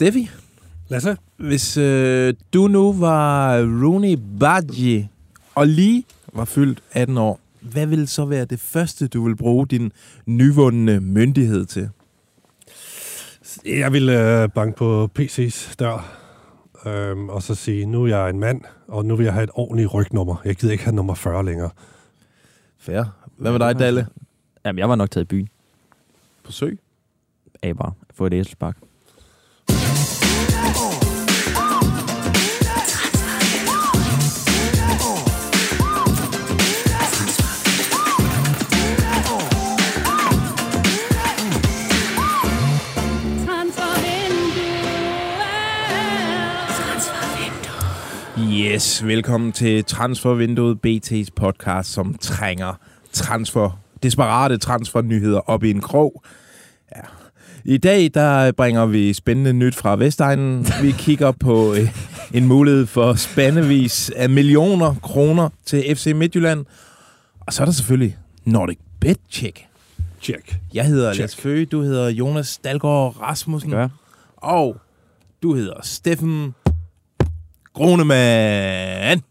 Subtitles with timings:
[0.00, 0.30] Steffi,
[0.88, 1.16] Lasse?
[1.36, 5.08] hvis øh, du nu var Rooney Badji
[5.54, 9.66] og lige var fyldt 18 år, hvad vil så være det første, du vil bruge
[9.66, 9.92] din
[10.26, 11.88] nyvundne myndighed til?
[13.66, 16.18] Jeg vil øh, banke på PC's dør,
[16.86, 19.50] øhm, og så sige, nu er jeg en mand, og nu vil jeg have et
[19.54, 20.36] ordentligt rygnummer.
[20.44, 21.70] Jeg gider ikke have nummer 40 længere.
[22.78, 23.04] Fair.
[23.36, 24.06] Hvad med dig, Dalle?
[24.64, 25.48] Jamen, jeg var nok taget i byen
[26.44, 26.70] På sø?
[27.62, 28.76] af bare få et æselsbak.
[48.80, 52.74] Yes, velkommen til Transfervinduet, BT's podcast, som trænger
[53.12, 56.22] transfer, desperate transfernyheder op i en krog.
[56.96, 57.00] Ja.
[57.64, 60.66] I dag der bringer vi spændende nyt fra Vestegnen.
[60.82, 61.96] Vi kigger på øh,
[62.34, 66.64] en mulighed for spandevis af millioner kroner til FC Midtjylland.
[67.40, 69.66] Og så er der selvfølgelig Nordic Bet Check.
[70.22, 70.56] Check.
[70.74, 71.20] Jeg hedder Check.
[71.20, 73.70] Lasse Føge, du hedder Jonas Dalgaard Rasmussen.
[73.70, 73.88] Gør.
[74.36, 74.76] Og
[75.42, 76.54] du hedder Steffen
[77.80, 79.22] Grunemann.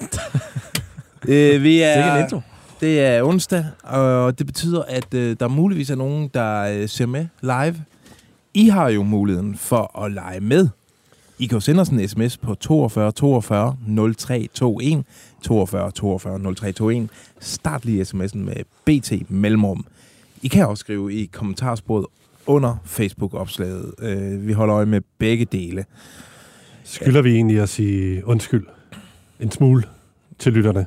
[1.28, 2.40] øh, vi er, Sikke en intro.
[2.80, 7.06] Det er onsdag, og det betyder, at øh, der muligvis er nogen, der øh, ser
[7.06, 7.84] med live.
[8.54, 10.68] I har jo muligheden for at lege med.
[11.38, 15.04] I kan jo sende os en sms på 42 42 0321.
[15.42, 17.08] 42 42 0321.
[17.40, 19.86] Start lige sms'en med BT Mellemrum.
[20.42, 22.06] I kan også skrive i kommentarsporet
[22.46, 23.94] under Facebook-opslaget.
[23.98, 25.84] Øh, vi holder øje med begge dele.
[26.90, 28.66] Skylder vi egentlig at sige undskyld
[29.40, 29.82] en smule
[30.38, 30.86] til lytterne?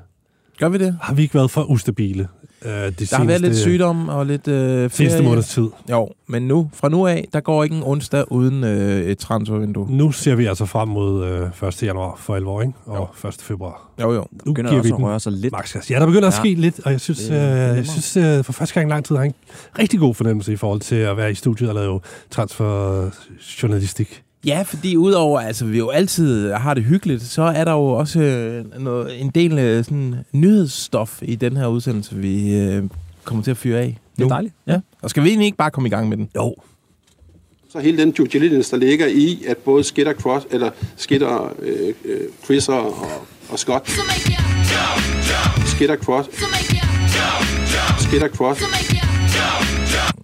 [0.59, 0.97] Gør vi det?
[1.01, 2.27] Har vi ikke været for ustabile?
[2.65, 5.23] Øh, de Der har været lidt sygdom og lidt øh, Seneste ferie.
[5.29, 5.67] måneds tid.
[5.91, 9.87] Jo, men nu, fra nu af, der går ikke en onsdag uden øh, et transfervindue.
[9.89, 11.25] Nu ser vi altså frem mod
[11.61, 11.83] øh, 1.
[11.83, 12.73] januar for alvor, ikke?
[12.85, 13.33] Og 1.
[13.41, 13.89] februar.
[14.01, 14.27] Jo, jo.
[14.45, 15.51] Nu Begynder giver vi også at røre sig lidt.
[15.51, 15.89] Max.
[15.89, 16.39] Ja, der begynder at Ja.
[16.39, 19.05] ske lidt, og jeg synes, Det- øh, jeg synes øh, for første gang i lang
[19.05, 19.35] tid har jeg en
[19.79, 21.99] rigtig god fornemmelse i forhold til at være i studiet og lave
[22.29, 24.23] transferjournalistik.
[24.45, 28.19] Ja, fordi udover, altså vi jo altid har det hyggeligt, så er der jo også
[28.19, 32.83] øh, noget, en del øh, sådan, nyhedsstof i den her udsendelse, vi øh,
[33.23, 33.97] kommer til at fyre af.
[34.15, 34.29] Det er nu.
[34.29, 34.53] dejligt.
[34.67, 34.79] Ja.
[35.01, 36.29] Og skal vi egentlig ikke bare komme i gang med den?
[36.35, 36.55] Jo.
[37.71, 41.93] Så hele den due diligence, der ligger i, at både Skitter, Cross, eller Skitter, øh,
[42.05, 42.95] øh, Chriser og,
[43.49, 43.89] og Scott,
[45.65, 46.29] Skitter, Cross,
[47.99, 48.61] Skitter, Cross,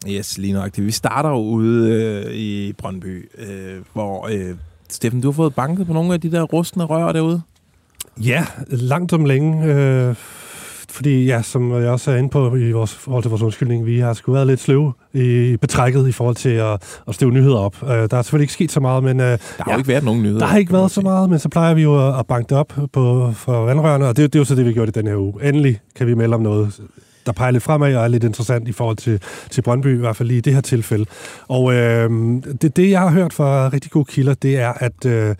[0.09, 0.85] Yes, lige nøjagtigt.
[0.88, 4.28] Vi starter jo ude øh, i Brøndby, øh, hvor...
[4.31, 4.56] Øh,
[4.90, 7.41] Steffen, du har fået banket på nogle af de der rustne rør derude.
[8.24, 9.74] Ja, langt om længe.
[9.74, 10.16] Øh,
[10.90, 14.00] fordi, ja, som jeg også er inde på i vores forhold til vores undskyldning, vi
[14.00, 17.84] har sgu været lidt sløve i betrækket i forhold til at, at støve nyheder op.
[17.84, 20.03] Øh, der er selvfølgelig ikke sket så meget, men øh, Der har jo ikke været
[20.03, 20.40] nogen nyheder.
[20.40, 22.57] der har ikke været så meget, men så plejer vi jo at, at banke det
[22.57, 25.07] op på, for vandrørene, og det, det er jo så det, vi gjort i den
[25.07, 25.34] her uge.
[25.44, 26.80] Endelig kan vi melde om noget,
[27.27, 30.15] der peger lidt fremad og er lidt interessant i forhold til, til Brøndby, i hvert
[30.15, 31.05] fald lige i det her tilfælde.
[31.47, 32.09] Og øh,
[32.61, 35.35] det, det, jeg har hørt fra rigtig gode kilder, det er, at øh,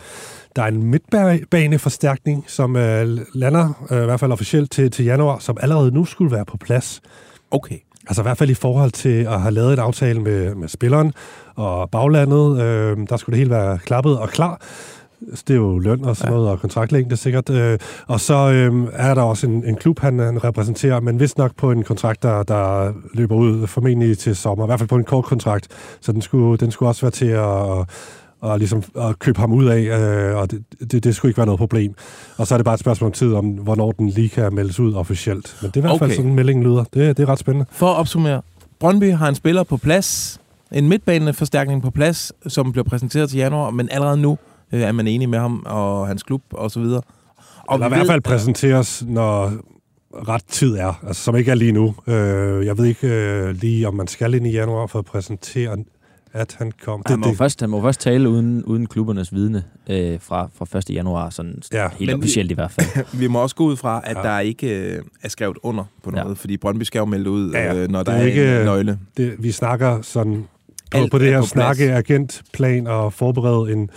[0.56, 5.40] der er en midtbaneforstærkning, som øh, lander, øh, i hvert fald officielt til, til januar,
[5.40, 7.02] som allerede nu skulle være på plads.
[7.52, 7.78] Okay.
[8.08, 11.14] Altså i hvert fald i forhold til at have lavet en aftale med, med spilleren
[11.56, 12.62] og baglandet.
[12.62, 14.62] Øh, der skulle det hele være klappet og klar.
[15.34, 17.50] Så Det er jo løn og sådan noget, og kontraktlængde sikkert.
[17.50, 21.38] Øh, og så øh, er der også en, en klub, han, han repræsenterer, men vist
[21.38, 24.66] nok på en kontrakt, der, der løber ud formentlig til sommer.
[24.66, 25.68] I hvert fald på en kort kontrakt.
[26.02, 27.86] Så den skulle, den skulle også være til at,
[28.42, 31.46] og ligesom at købe ham ud af, øh, og det, det, det skulle ikke være
[31.46, 31.94] noget problem.
[32.38, 34.80] Og så er det bare et spørgsmål om tid, om hvornår den lige kan meldes
[34.80, 35.58] ud officielt.
[35.62, 36.16] Men det er i hvert fald Okay.
[36.16, 36.84] sådan, meldingen lyder.
[36.94, 37.66] Det, det er ret spændende.
[37.72, 38.42] For at opsummere.
[38.80, 40.40] Brøndby har en spiller på plads,
[40.72, 44.38] en midtbaneforstærkning på plads, som bliver præsenteret til januar, men allerede nu
[44.72, 47.02] er man enig med ham og hans klub og så videre.
[47.68, 49.52] Og Eller i vi hvert fald præsenteres, når
[50.14, 51.96] ret tid er, altså som ikke er lige nu.
[52.08, 55.78] Øh, jeg ved ikke øh, lige, om man skal ind i januar for at præsentere,
[56.34, 57.02] at han kom.
[57.06, 60.90] Han må, Først, han må først tale uden, uden klubbernes vidne øh, fra, fra 1.
[60.90, 61.82] januar, sådan Ja.
[61.84, 63.06] ja, helt Men vi- officielt i hvert fald.
[63.20, 64.22] Vi må også gå ud fra, at Ja.
[64.28, 64.34] ja.
[64.34, 66.24] der ikke øh, er skrevet under på Ja.
[66.24, 67.76] noget, fordi Brøndby skal jo melde ud, Ja, ja.
[67.76, 69.00] øh, når Det der er er, ikke- en nøgle.
[69.18, 70.46] det, vi snakker sådan
[70.92, 71.50] på, Alt på det er her på plads.
[71.78, 73.90] snakke agentplan og forberede en,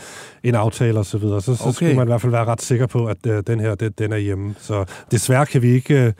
[0.44, 1.40] en aftale og så videre.
[1.42, 1.72] Så, så Okay.
[1.72, 4.12] skulle man i hvert fald være ret sikker på, at øh, den her, den, den
[4.12, 4.54] er hjemme.
[4.58, 6.12] Så desværre kan vi ikke øh,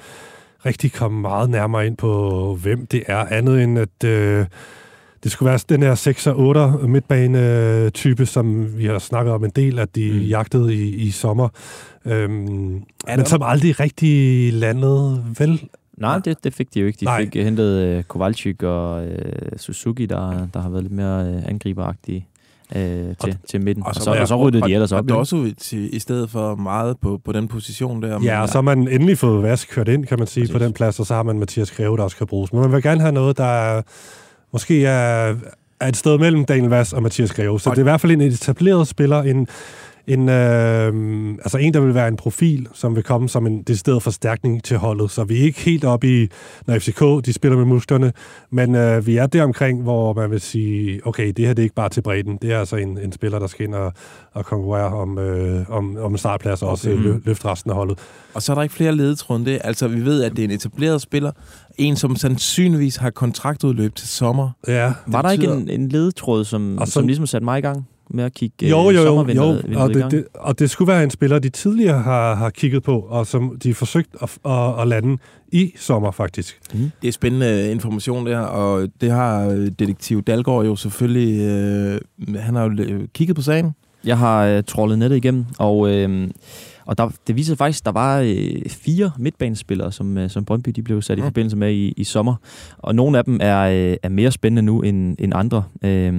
[0.67, 4.47] rigtig komme meget nærmere ind på, hvem det er, andet end at øh,
[5.25, 9.51] det skulle være den her 6 og 8 midtbane-type, som vi har snakket om en
[9.57, 10.19] del, at de Mm.
[10.19, 11.49] jagtede i, i sommer.
[12.07, 15.63] Øhm, men som aldrig rigtig landede, vel?
[16.01, 16.97] Nej, det, det fik de jo ikke.
[17.01, 17.21] De Nej.
[17.25, 21.43] Fik øh, hentet øh, Kowalczyk og øh, Suzuki, der, der har været lidt mere øh,
[21.49, 22.27] angriberagtige.
[22.77, 23.83] øh, til, Og- til midten.
[23.87, 25.05] Og, så så, var og så jeg- ryddede de og- ellers op.
[25.05, 25.09] Og.
[25.09, 28.21] Dosso til, i stedet for meget på, på den position der.
[28.23, 30.53] Ja, og så har man endelig fået Vask kørt ind, kan man sige, Præcis.
[30.53, 32.53] på den plads, og så har man Mathias Greve, der også kan bruges.
[32.53, 33.83] Men man vil gerne have noget, der er,
[34.53, 35.35] måske er,
[35.81, 37.61] er et sted mellem Daniel Vass og Mathias Greve.
[37.61, 39.49] Så Og- det er i hvert fald en etableret spiller, en,
[40.13, 44.03] en, øh, altså en, der vil være en profil, som vil komme som en decideret
[44.03, 45.11] forstærkning til holdet.
[45.11, 46.29] Så vi er ikke helt oppe i,
[46.67, 48.13] når FCK de spiller med musklerne,
[48.51, 51.65] men øh, vi er der omkring, hvor man vil sige, okay, det her det er
[51.65, 52.39] ikke bare til bredden.
[52.43, 53.93] Det er altså en, en spiller, der skal ind og,
[54.33, 57.03] og konkurrere om, øh, om, om startplads og også Okay.
[57.03, 57.99] lø, løfte resten af holdet.
[58.35, 59.59] Og så er der ikke flere ledetråde.
[59.65, 61.33] Altså, vi ved, at det er en etableret spiller.
[61.79, 64.51] En, som sandsynligvis har kontraktudløb til sommer.
[64.69, 67.59] Ja, Var der ikke betyder- en, en ledetråd, som, Og så- som ligesom satte mig
[67.59, 70.71] i gang med at kigge Jo, jo, jo, jo i og, det, det, og det
[70.71, 74.17] skulle være en spiller, de tidligere har, har kigget på, og som de har forsøgt
[74.23, 75.19] at, at, at lande
[75.53, 76.61] i sommer, faktisk.
[77.03, 81.41] Det er spændende information der, og det har øh, detektiv Dalgaard jo selvfølgelig...
[81.41, 82.01] Øh,
[82.39, 83.75] han har jo øh, kigget på sagen.
[84.05, 86.31] Jeg har øh, trollet nettet igennem, og, øh,
[86.91, 90.71] og der, det viser faktisk, at der var øh, fire midtbanespillere, som, øh, som Brøndby
[90.71, 91.27] de blev sat i Mm.
[91.27, 92.35] forbindelse med i, i sommer.
[92.79, 95.65] Og nogle af dem er, øh, er mere spændende nu end, end andre.
[95.85, 96.13] Øh,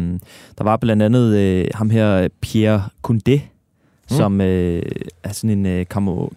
[0.58, 3.40] der var blandt andet øh, ham her, Pierre Koundé,
[4.12, 4.18] Mm.
[4.18, 4.82] som øh,
[5.24, 5.86] er sådan en øh,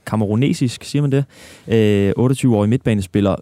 [0.07, 1.25] kamerunesisk, siger man det,
[1.69, 3.37] øh, 28-årig midtbanespiller,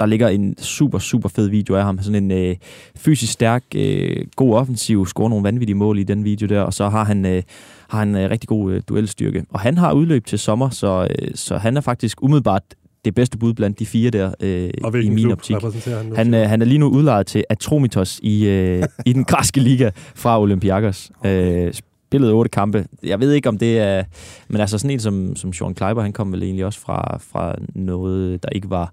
[0.00, 1.98] der ligger en super, super fed video af ham.
[2.02, 2.56] Sådan en øh,
[2.96, 6.88] fysisk stærk, øh, god offensiv, scorer nogle vanvittige mål i den video der, og så
[6.88, 7.42] har han, øh,
[7.88, 9.44] har han øh, rigtig god øh, duelstyrke.
[9.50, 12.62] Og han har udløb til sommer, så, øh, så han er faktisk umiddelbart
[13.04, 15.56] det bedste bud blandt de fire der øh, Og i min klub optik.
[15.84, 16.14] han nu?
[16.14, 19.90] Han, øh, han er lige nu udlejet til Atromitos i, øh, i den græske liga
[20.14, 21.10] fra Olympiakos.
[21.26, 21.72] Øh,
[22.10, 22.86] spillet otte kampe.
[23.02, 24.04] Jeg ved ikke, om det er...
[24.48, 27.54] Men altså sådan en som, som Sean Kleiber, han kom vel egentlig også fra, fra
[27.74, 28.92] noget, der ikke var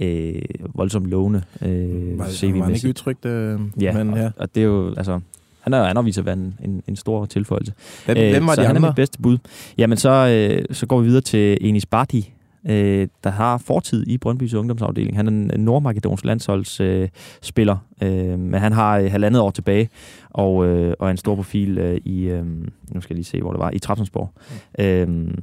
[0.00, 0.34] øh,
[0.74, 2.74] voldsomt lovende øh, Var, var han CV-mæssigt.
[2.76, 4.30] ikke udtrykt, øh, Ja, men ja.
[4.36, 4.94] og det er jo...
[4.96, 5.20] Altså,
[5.60, 7.72] han er han har vist at være en, en, en stor tilføjelse.
[8.04, 8.88] Hvem, Øh, hvem var så de han er andre?
[8.90, 9.38] mit bedste bud.
[9.78, 12.20] Jamen, så, øh, så går vi videre til Enis Barty,
[12.68, 15.16] øh, der har fortid i Brøndbys ungdomsafdeling.
[15.16, 19.88] Han er en nordmakedonsk landsholdsspiller, øh, øh, men han har øh, halvandet år tilbage,
[20.30, 22.46] og, øh, og er en stor profil øh, i, øh,
[22.94, 24.30] nu skal jeg lige se, hvor det var, i Trabzonsborg.
[24.78, 24.84] Mm.
[24.84, 25.34] Øh,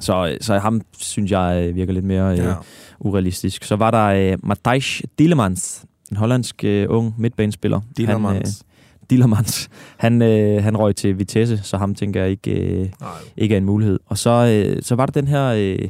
[0.00, 2.54] så, så ham synes jeg øh, virker lidt mere øh, Ja.
[3.00, 3.64] urealistisk.
[3.64, 7.80] Så var der øh, Matthijs Dielemans, en hollandsk øh, ung midtbanespiller.
[7.80, 8.64] Han, øh, Dillermans.
[9.10, 9.68] Dillermans.
[9.96, 13.10] Han, øh, han røg til Vitesse, så ham tænker jeg ikke, øh, Nej.
[13.36, 14.00] ikke er en mulighed.
[14.06, 15.88] Og så, øh, så var der den her øh,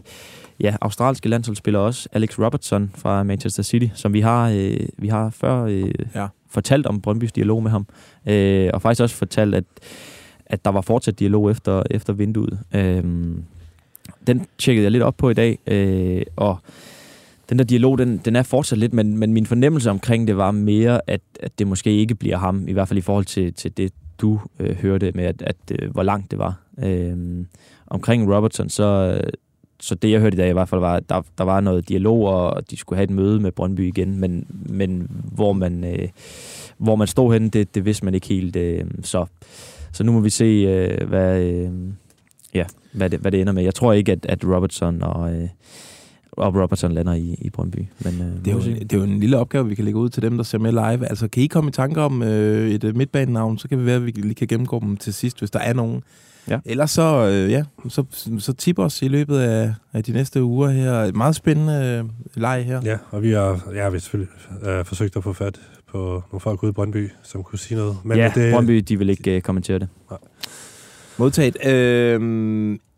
[0.60, 5.30] ja, australske landsholdsspiller også, Alex Robertson fra Manchester City, som vi har, øh, vi har
[5.30, 6.26] før øh, Ja.
[6.50, 7.86] fortalt om Brøndbys dialog med ham.
[8.26, 9.64] Øh, og faktisk også fortalt, at,
[10.46, 12.58] at der var fortsat dialog efter, efter vinduet.
[12.74, 13.04] Øh,
[14.26, 16.58] den tjekkede jeg lidt op på i dag, øh, og
[17.48, 20.50] den der dialog, den, den er fortsat lidt, men, men min fornemmelse omkring det var
[20.50, 23.76] mere, at, at det måske ikke bliver ham, i hvert fald i forhold til, til
[23.76, 26.60] det, du øh, hørte med, at, at øh, hvor langt det var.
[26.84, 27.16] Øh,
[27.86, 29.20] omkring Robertson, så,
[29.80, 31.88] så det jeg hørte i dag i hvert fald var, at der, der var noget
[31.88, 36.08] dialog, og de skulle have et møde med Brøndby igen, men, men hvor man øh,
[36.78, 38.56] hvor man stod henne, det, det vidste man ikke helt.
[38.56, 39.26] Øh, så,
[39.92, 41.70] så nu må vi se, øh, hvad, øh,
[42.54, 43.62] ja, hvad, det, hvad det ender med.
[43.62, 45.48] Jeg tror ikke, at, at Robertson og, øh,
[46.32, 47.78] og Robertson lander i, i Brøndby.
[48.04, 50.08] Men, øh, Det er, jo, det er jo en lille opgave, vi kan lægge ud
[50.08, 51.08] til dem, der ser med live.
[51.08, 54.06] Altså, kan I komme i tanke om øh, et midtbanenavn, så kan vi være, at
[54.06, 56.02] vi lige kan gennemgå dem til sidst, hvis der er nogen.
[56.48, 56.58] Ja.
[56.64, 58.04] Ellers så, øh, ja, så,
[58.38, 60.92] så tip os i løbet af, af de næste uger her.
[60.92, 62.80] Et meget spændende øh, leg her.
[62.84, 64.32] Ja, og vi har, ja, vi har selvfølgelig
[64.62, 65.60] øh, forsøgt at få fat
[65.92, 67.96] på nogle folk ude i Brøndby, som kunne sige noget.
[68.04, 69.88] Men ja, det, Brøndby, de vil ikke øh, kommentere det.
[71.18, 71.66] Modtaget.
[71.66, 72.20] Øh,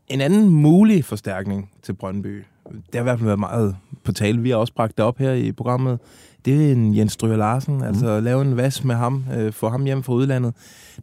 [0.08, 4.40] en anden mulig forstærkning til Brøndby, det har i hvert fald været meget på tale.
[4.40, 5.98] Vi har også bragt det op her i programmet.
[6.44, 7.76] Det er en Jens Stryger Larsen.
[7.76, 7.82] Mm.
[7.82, 10.54] Altså lave en vas med ham, øh, få ham hjem fra udlandet.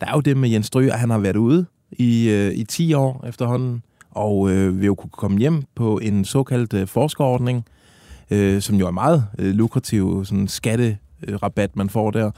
[0.02, 1.66] Der er jo det med Jens Stryger, han har været ude
[1.98, 6.26] i, øh, i 10 år efterhånden, og øh, vil jo kunne komme hjem på en
[6.26, 7.66] såkaldt øh, forskerordning,
[8.32, 12.32] øh, som jo er meget øh, lukrativ sådan skatterabat, man får der.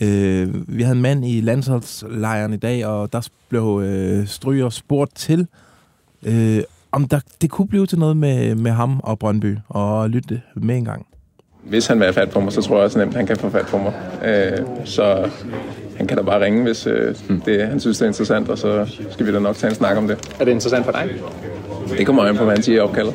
[0.00, 5.16] Øh, vi havde en mand i landsholdslejren i dag, og der blev øh, Stryger spurgt
[5.16, 5.46] til,
[6.22, 6.62] øh,
[6.92, 10.76] om der, det kunne blive til noget med, med ham og Brøndby, og lytte med
[10.76, 11.06] en gang.
[11.62, 13.36] Hvis han vil have fat på mig, så tror jeg også nemt, at han kan
[13.36, 13.92] få fat på mig.
[14.24, 15.30] Øh, så
[15.98, 17.14] han kan da bare ringe, hvis øh,
[17.46, 19.96] det, han synes, det er interessant, og så skal vi da nok tage en snak
[19.96, 20.18] om det.
[20.40, 21.08] Er det interessant for dig?
[21.98, 23.14] Det kommer an på, hvad han siger i opkaldet.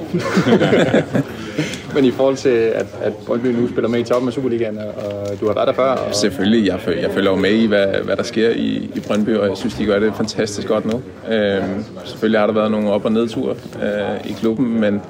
[1.95, 5.39] Men i forhold til, at, at Brøndby nu spiller med i toppen af Superligaen, og
[5.41, 7.87] du har været der før, og Selvfølgelig, jeg, føl- jeg følger jo med i, hvad,
[8.03, 11.01] hvad der sker i, i Brøndby, og jeg synes, de gør det fantastisk godt nu.
[11.33, 11.61] Øh,
[12.05, 15.01] selvfølgelig har der været nogle op- og nedture øh, i klubben, men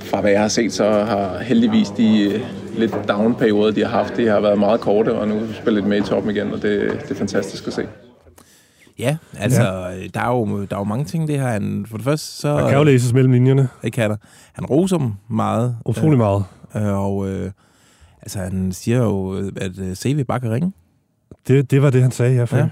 [0.00, 2.32] fra hvad jeg har set, så har heldigvis de
[2.76, 5.98] lidt down-perioder, de har haft, de har været meget korte, og nu spiller de med
[5.98, 7.86] i toppen igen, og det, det er fantastisk at se.
[8.98, 10.06] Ja, altså, ja.
[10.14, 11.46] Der, er jo, der er jo mange ting, det her.
[11.46, 12.48] Han, for det første, så...
[12.58, 13.68] Der kan jo læses mellem linjerne.
[13.82, 14.16] Det kan der.
[14.52, 15.76] Han roser dem meget.
[15.86, 16.44] Utrolig meget.
[16.76, 17.50] Øh, og øh,
[18.22, 20.72] altså, han siger jo, at øh, CV bare kan ringe.
[21.48, 22.56] Det, det var det, han sagde, ja.
[22.58, 22.68] Ja.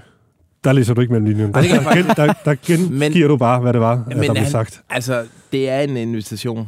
[0.63, 1.53] Der læser du ikke mellem linjerne.
[1.53, 1.61] Der,
[2.03, 4.81] der, der, der gengiver du bare, hvad det var, at Men der blev han- sagt.
[4.89, 6.67] Altså, det er en invitation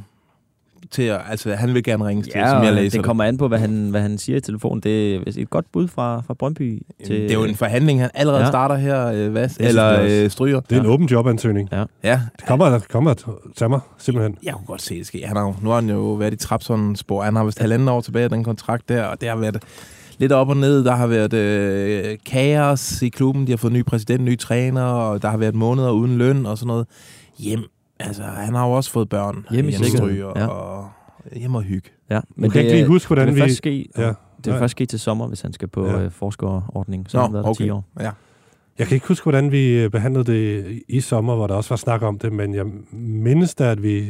[0.91, 1.21] til at...
[1.29, 3.59] Altså, han vil gerne ringe til, Ja, som jeg læser det kommer an på, hvad
[3.59, 4.81] han, hvad han siger i telefonen.
[4.81, 6.81] Det er et godt bud fra, fra Brøndby.
[6.99, 7.07] det.
[7.07, 8.45] Det er jo en forhandling, han allerede Ja.
[8.45, 8.51] ja.
[8.51, 9.49] starter her, øh, hvad?
[9.49, 10.59] synes Eller øh, stryger.
[10.59, 11.69] Det er en åben jobansøgning.
[12.03, 13.13] Ja, Det kommer, det kommer
[13.57, 14.37] til mig, simpelthen.
[14.43, 15.23] jeg kunne godt se det ske.
[15.27, 17.21] Han har, nu har han jo været i Trapson spor.
[17.23, 19.57] Han har vist halvanden år tilbage af den kontrakt der, og det har været
[20.17, 20.83] lidt op og ned.
[20.83, 23.47] Der har været øh, kaos i klubben.
[23.47, 26.57] De har fået ny præsident, ny træner, og der har været måneder uden løn og
[26.57, 26.85] sådan noget.
[27.39, 27.63] Hjem.
[28.03, 29.45] Altså, han har jo også fået børn.
[29.51, 30.47] Hjem i Jens sikkerhed, Stryger, ja.
[30.47, 30.89] og
[31.35, 31.89] hjem og hygge.
[32.09, 33.41] Ja, Men kan ikke lige huske, hvordan det vi...
[33.41, 34.07] først ske, Ja.
[34.07, 34.59] Det vil Nej.
[34.61, 36.01] først ske til sommer, hvis han skal på Ja.
[36.01, 37.05] øh, forskerordning.
[37.09, 37.85] Så har han været der 10 år.
[37.99, 38.09] Ja.
[38.79, 41.75] Jeg kan ikke huske, hvordan vi øh, behandlede det i sommer, hvor der også var
[41.75, 44.05] snak om det, men jeg mindes da, at vi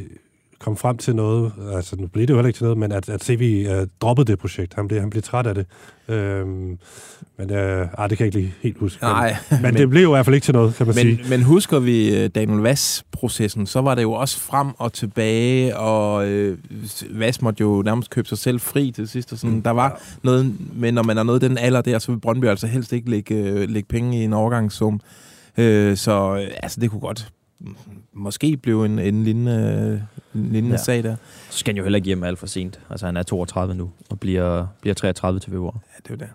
[0.63, 3.09] kom frem til noget, altså nu blev det jo heller ikke til noget, men at,
[3.09, 4.73] at CV uh, droppede det projekt.
[4.73, 5.65] Han blev, han blev træt af det.
[6.07, 6.77] Øhm,
[7.37, 7.57] men uh,
[7.97, 9.03] ah, det kan jeg ikke lige helt huske.
[9.03, 11.17] Nej, men, men det blev jo i hvert fald ikke til noget, kan man sige.
[11.21, 15.77] Men, men husker vi øh, Daniel Vass-processen, så var det jo også frem og tilbage,
[15.77, 16.57] og øh,
[17.09, 19.33] Vass måtte jo nærmest købe sig selv fri til sidst.
[19.33, 19.61] Og sådan.
[19.61, 22.67] Der var noget, men når man er nået den alder der, så vil Brøndby altså
[22.67, 24.99] helst ikke lægge, øh, lægge penge i en overgangssum.
[25.57, 27.42] Øh, så øh, altså, det kunne godt mm,
[28.13, 30.71] måske blive en, en lignende, en lignende ja.
[30.73, 30.83] Ja.
[30.83, 31.15] sag der.
[31.49, 32.79] Så skal han jo heller ikke hjem alt for sent.
[32.89, 35.79] Altså, han er 32 nu, og bliver, bliver 33 til februar.
[35.93, 36.29] Ja, det er jo det.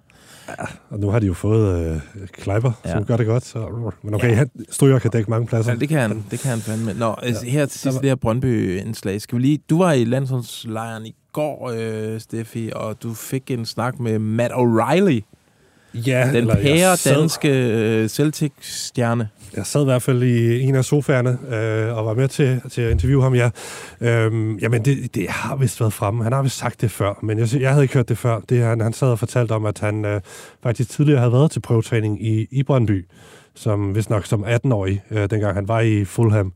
[0.91, 2.01] Og nu har de jo fået øh,
[2.33, 2.89] Kleiber, ja.
[2.91, 2.95] Ja.
[2.95, 3.45] som gør det godt.
[3.45, 4.31] Så, men okay, Ja.
[4.33, 4.37] ja.
[4.39, 5.73] han, Stryger kan dække mange pladser.
[5.73, 6.93] Ja, det kan han, det kan han fandme.
[6.95, 9.21] Nå, altså, her til sidst var- det her Brøndby-indslag.
[9.21, 9.59] Skal vi lige...
[9.71, 14.53] Du var i landsholdslejren i går, øh, Steffi, og du fik en snak med Matt
[14.53, 15.21] O'Reilly,
[15.95, 19.29] ja, den pære sad- danske øh, Celtic-stjerne.
[19.57, 22.83] Jeg sad i hvert fald i en af sofaerne øh, og var med til, til
[22.83, 23.51] at interviewe ham, ja.
[24.01, 26.25] Øhm, jamen, det, det har vist været fremme.
[26.25, 28.41] Han har vist sagt det før, men jeg, jeg havde ikke hørt det før.
[28.49, 30.21] Det, han, han sad og fortalte om, at han øh,
[30.63, 33.07] faktisk tidligere havde været til prøvetræning i, i Brøndby,
[33.55, 36.53] som vist nok som 18-årig, øh, dengang han var i Fulham.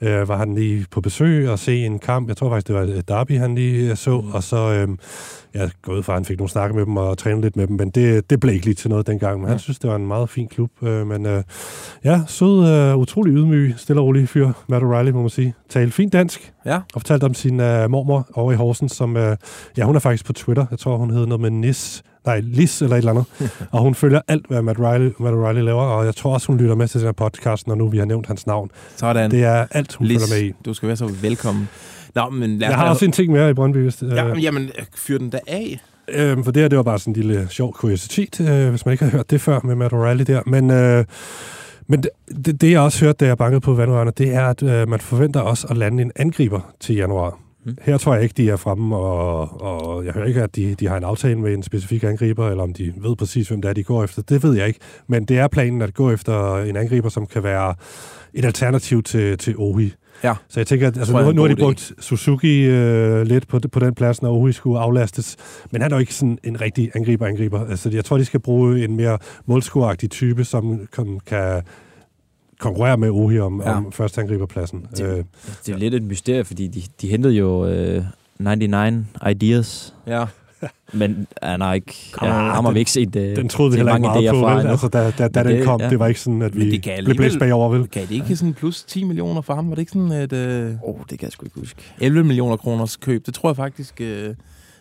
[0.00, 2.28] Øh, var han lige på besøg og se en kamp.
[2.28, 4.24] Jeg tror faktisk, det var et derby, han lige øh, så.
[4.32, 4.88] Og så øh,
[5.54, 7.66] jeg går ud fra, at han fik nogle snakke med dem og træne lidt med
[7.66, 9.40] dem, men det, det blev ikke lige til noget dengang.
[9.40, 10.70] Men han synes, det var en meget fin klub.
[10.82, 11.42] Øh, men øh,
[12.04, 15.54] Ja, sød, øh, utrolig ydmyg, stille og rolig fyr, Matt O'Reilly, må man sige.
[15.68, 16.76] Talte fint dansk, Ja.
[16.76, 19.36] og fortalte om sin øh, mormor over i Horsens, som, øh,
[19.76, 20.66] ja, hun er faktisk på Twitter.
[20.70, 23.26] Jeg tror, hun hedder noget med Nis, nej, Lis eller et eller andet.
[23.72, 26.56] og hun følger alt, hvad Matt O'Reilly, Matt O'Reilly laver, og jeg tror også, hun
[26.56, 28.70] lytter med til den her podcast, når nu vi har nævnt hans navn.
[28.96, 29.30] Sådan.
[29.30, 30.52] Det er alt, hun Lis, følger med i.
[30.64, 31.68] du skal være så velkommen.
[32.14, 34.70] Nå, men lad Jeg har også en ting mere i Brøndby, hvis, øh, Ja, jamen,
[34.96, 35.80] fyr den da af.
[36.08, 38.92] Øh, for det her, det var bare sådan en lille sjov kuriositet, øh, hvis man
[38.92, 40.42] ikke har hørt det før med Matt O'Reilly der.
[40.46, 41.04] Men, øh,
[41.86, 42.10] men det,
[42.46, 45.00] det, det, jeg også hørte, da jeg bankede på vandrørene, det er, at øh, man
[45.00, 47.38] forventer også at lande en angriber til januar.
[47.64, 47.76] Mm.
[47.82, 50.88] Her tror jeg ikke, de er fremme, og, og jeg hører ikke, at de, de
[50.88, 53.72] har en aftale med en specifik angriber, eller om de ved præcis, hvem det er,
[53.72, 54.22] de går efter.
[54.22, 54.80] Det ved jeg ikke.
[55.06, 57.74] Men det er planen at gå efter en angriber, som kan være
[58.34, 59.92] et alternativ til, til Ohi.
[60.24, 60.34] Ja.
[60.48, 61.64] Så jeg tænker, at altså, er nu, nu har de god idé.
[61.64, 65.36] brugt Suzuki øh, lidt på, på den plads, når Ohi skulle aflastes.
[65.70, 67.66] Men han er jo ikke sådan en rigtig angriber-angriber.
[67.70, 71.62] Altså, jeg tror, de skal bruge en mere målscoreagtig type, som kan, kan
[72.60, 73.76] konkurrere med Ohi om, Ja.
[73.76, 74.86] om første angriberpladsen.
[74.96, 75.24] Det- Øh,
[75.66, 78.04] Det er lidt et mysterie, fordi de, de hentede jo øh,
[78.38, 80.24] 99 Ideas, Ja.
[80.92, 83.76] men han har ikke, Kom, ja, ham har den- vi ikke set den troede vi
[83.76, 84.66] heller ikke meget på, fra vel?
[84.66, 85.90] Altså, da, da, da Men den det- kom, ja.
[85.90, 87.88] det var ikke sådan, at vi det blev blæst bagover, vel?
[87.88, 89.68] Kan det ikke sådan plus 10 millioner for ham?
[89.68, 91.82] Var det ikke sådan et øh, Åh, oh, det kan jeg sgu ikke huske.
[92.00, 93.26] 11 millioner kroners køb?
[93.26, 94.34] Det tror jeg faktisk, øh,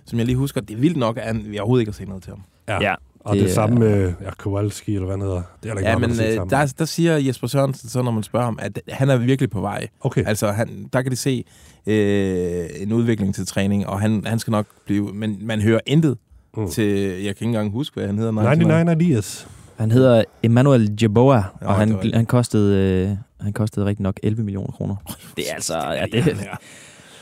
[0.05, 2.23] som jeg lige husker, det er vildt nok, at vi overhovedet ikke har set noget
[2.23, 2.81] til ham.
[2.81, 5.41] Ja, Og det, Det samme med ja, Kowalski, eller hvad han hedder.
[5.63, 8.11] Det er der ikke Ja, meget, men øh, der, der siger Jesper Sørensen, så når
[8.11, 9.87] man spørger ham, at han er virkelig på vej.
[10.01, 10.23] Okay.
[10.27, 11.43] Altså, han, der kan de se
[11.87, 15.09] øh, en udvikling til træning, og han, han skal nok blive...
[15.13, 16.17] Men man hører intet
[16.57, 16.69] Mm.
[16.69, 16.85] til...
[16.99, 18.31] Jeg kan ikke engang huske, hvad han hedder.
[18.55, 19.47] 99 Elias.
[19.77, 22.77] Han hedder Emmanuel Jeboa, Nå, og han, han kostede,
[23.09, 24.95] øh, han kostede rigtig nok 11 millioner kroner.
[25.37, 25.77] Det er altså...
[25.77, 26.33] Ja, det, ja.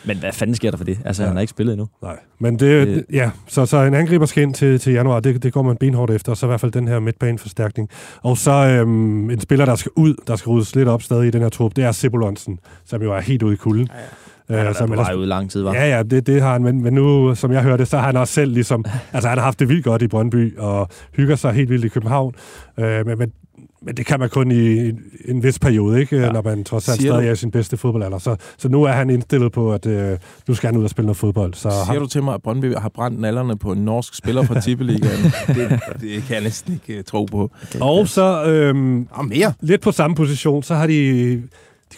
[0.05, 0.99] Men hvad fanden sker der for det?
[1.05, 1.27] Altså, Ja.
[1.27, 1.87] han har ikke spillet endnu.
[2.01, 2.87] Nej, men det, Øh.
[2.87, 5.77] det ja, så, så en angriber skal ind til, til januar, det, det går man
[5.77, 7.89] benhårdt efter, og så i hvert fald den her midtbaneforstærkning.
[8.21, 11.31] Og så øhm, en spiller, der skal ud, der skal ryddes lidt op stadig i
[11.31, 13.87] den her trup, det er Sibulonsen, som jo er helt ude i kulden.
[13.93, 14.05] Ja, ja.
[14.49, 15.73] Øh, Han har været på ellers- vej ud lang tid, var.
[15.73, 18.17] Ja, ja, det, det har han, men, men nu, som jeg hørte, så har han
[18.17, 21.51] også selv ligesom, altså han har haft det vildt godt i Brøndby, og hygger sig
[21.53, 22.33] helt vildt i København,
[22.79, 23.31] øh, men, men
[23.81, 24.89] men det kan man kun i
[25.25, 26.15] en, vis periode, ikke?
[26.15, 26.21] Ja.
[26.25, 26.31] Ja.
[26.31, 28.17] når man trods alt Siger stadig du- er i sin bedste fodboldalder.
[28.17, 30.17] Så, så nu er han indstillet på, at øh,
[30.47, 31.53] nu skal han ud og spille noget fodbold.
[31.53, 34.43] Så Siger ham, du til mig, at Brøndby har brændt nallerne på en norsk spiller
[34.43, 35.23] fra Tippeligaen?
[35.47, 37.51] det, det kan jeg næsten ikke øh, tro på.
[37.81, 39.53] og så øhm, Og mere.
[39.61, 41.41] lidt på samme position, så har de, de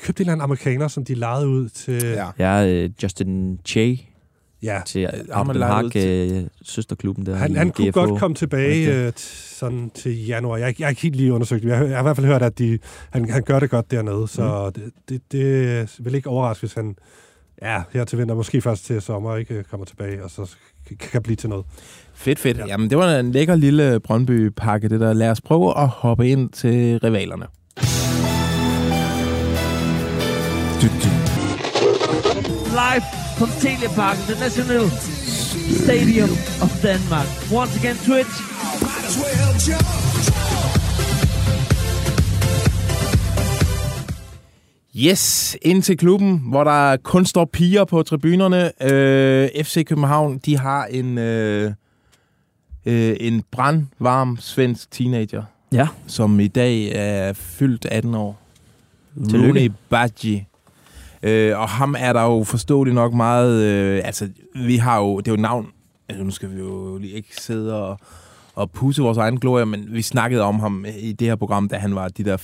[0.03, 2.03] købt en eller anden amerikaner, som de lejede ud til...
[2.03, 2.25] Ja.
[2.37, 4.07] Er øh, Justin Che
[4.63, 4.81] ja.
[4.85, 7.93] til Haq, ud øh, søsterklubben der Han, han kunne GFH.
[7.93, 9.11] godt komme tilbage øh,
[9.59, 10.57] sådan til januar.
[10.57, 11.69] Jeg, har ikke- jeg har ikke helt lige undersøgt det.
[11.69, 13.91] Jeg, har- jeg har i hvert fald hørt, at de, han, han gør det godt
[13.91, 14.83] dernede, så Mhm.
[15.09, 16.95] det, det, det vil ikke overraske, hvis han
[17.61, 20.55] ja, her til vinter, måske først til sommer, ikke øh, kommer tilbage, og så
[21.11, 21.65] kan, blive til noget.
[22.13, 22.57] Fedt, fedt.
[22.57, 22.65] Ja.
[22.67, 25.13] Jamen, det var en lækker lille Brøndby-pakke, det der.
[25.13, 27.45] Lad os prøve at hoppe ind til rivalerne.
[30.81, 31.09] Du, du.
[32.71, 34.87] live from Telepark International
[35.83, 36.29] Stadium
[36.61, 37.27] of Denmark.
[37.51, 38.35] Once again, Twitch.
[44.95, 48.71] Yes, ind til klubben, hvor der kun står piger på tribunerne.
[48.93, 51.71] Øh, FC København, de har en, øh,
[52.85, 55.87] øh, en brandvarm svensk teenager, Ja.
[56.07, 58.39] som i dag er fyldt 18 år.
[59.29, 59.47] Tillykke.
[59.47, 60.45] Rooney Badji.
[61.23, 63.61] Øh, og ham er der jo forståeligt nok meget...
[63.63, 65.17] Øh, altså, vi har jo...
[65.17, 65.67] Det er jo navn...
[66.09, 67.97] Altså, nu skal vi jo lige ikke sidde og,
[68.55, 71.75] og pusse vores egen glorie, men vi snakkede om ham i det her program, da
[71.75, 72.37] han var de der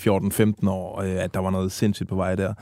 [0.63, 2.53] 14-15 år, øh, at der var noget sindssygt på vej der.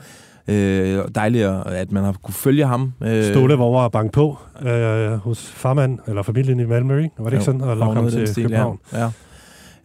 [0.48, 2.92] Øh, og dejligt, at man har kunne følge ham.
[3.02, 7.06] Øh, Ståle var over at banke på øh, hos farmand, eller familien i Malmø?
[7.18, 7.60] Var det ikke sådan?
[7.60, 8.78] Og og lokke ham i til stil, København.
[8.92, 8.98] Ja.
[9.00, 9.10] ja.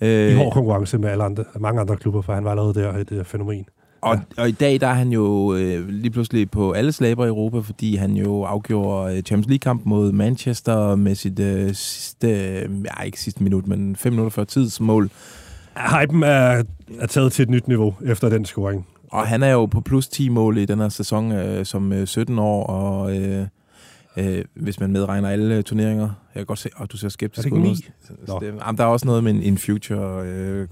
[0.02, 2.94] I Øh, hård konkurrence med alle andre, mange andre klubber, for han var allerede der
[2.94, 3.66] et øh, fænomen.
[4.01, 7.27] Og, og i dag der er han jo øh, lige pludselig på alle slaber i
[7.27, 12.70] Europa, fordi han jo afgjorde øh, Champions League-kamp mod Manchester med sit øh, sidste, øh,
[12.86, 15.10] ja ikke sidste minut, men fem minutter før tidsmål.
[15.77, 16.63] Hypen er,
[17.00, 18.88] er taget til et nyt niveau efter den scoring.
[19.12, 22.08] Og han er jo på plus 10 mål i den her sæson øh, som øh,
[22.08, 23.48] 17 år, og øh,
[24.18, 26.03] øh, hvis man medregner alle turneringer.
[26.03, 27.70] Jeg kan godt se, at du ser skeptisk Er det ud.
[27.70, 27.94] ikke
[28.62, 30.68] Jamen, der er også noget med en in future øh,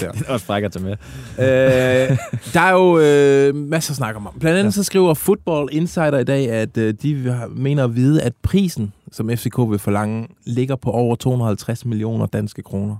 [0.00, 0.12] der.
[0.12, 0.92] Det er også fræk at tage med.
[0.92, 2.18] øh,
[2.54, 4.28] der er jo øh, masser at snakke om.
[4.40, 8.32] Blandt andet så skriver Football Insider i dag, at øh, de mener at vide, at
[8.42, 12.96] prisen, som FCK vil forlange, ligger på over 250 millioner danske kroner.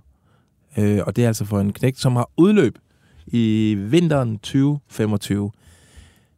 [0.78, 2.78] Øh, og det er altså for en knægt, som har udløb
[3.26, 5.50] i vinteren 2025.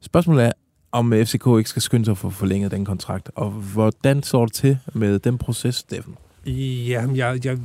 [0.01, 0.53] Spørgsmålet er,
[0.93, 4.55] om FCK ikke skal skynde sig for at forlænge den kontrakt, og hvordan står det
[4.55, 6.15] til med den proces, Steffen?
[6.47, 7.59] Ja, jeg, jeg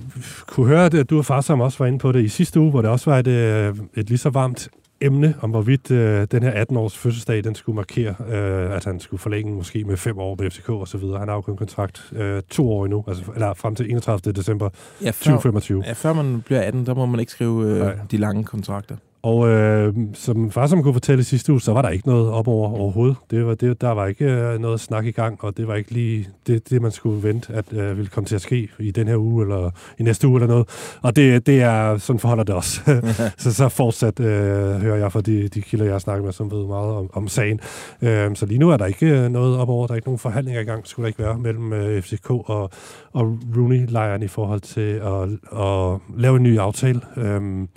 [0.47, 2.69] kunne høre, at du og far som også var inde på det i sidste uge,
[2.69, 4.69] hvor det også var et, øh, et lige så varmt
[5.01, 9.19] emne, om hvorvidt øh, den her 18-års fødselsdag, den skulle markere, øh, at han skulle
[9.21, 11.19] forlænge måske med fem år med FCK og så videre.
[11.19, 14.33] Han har jo kun kontrakt øh, to år endnu, altså, eller frem til 31.
[14.33, 14.69] december
[15.01, 15.83] Ja, 2025.
[15.87, 17.95] ja, før man bliver 18, der må man ikke skrive øh, Nej.
[18.11, 18.95] de lange kontrakter.
[19.27, 22.47] Og øh, som far som kunne fortælle sidste uge, så var der ikke noget op
[22.47, 23.15] over overhovedet.
[23.31, 25.91] Det var, det, der var ikke øh, noget snak i gang, og det var ikke
[25.91, 29.07] lige det, det man skulle vente, at øh, ville komme til at ske i den
[29.07, 30.67] her uge, eller i næste uge eller noget.
[31.01, 32.81] Og det, det er, sådan forholder det også.
[33.37, 36.51] så så fortsat øh, hører jeg fra de, de kilder, jeg har snakket med, som
[36.51, 37.59] ved meget om, om sagen.
[38.01, 39.87] Øh, så lige nu er der ikke øh, noget op over.
[39.87, 42.69] Der er ikke nogen forhandlinger i gang, skulle der ikke være, mellem øh, FCK og,
[43.13, 47.01] og Rooney-lejren i forhold til at, at lave en ny aftale.
[47.17, 47.67] Øh,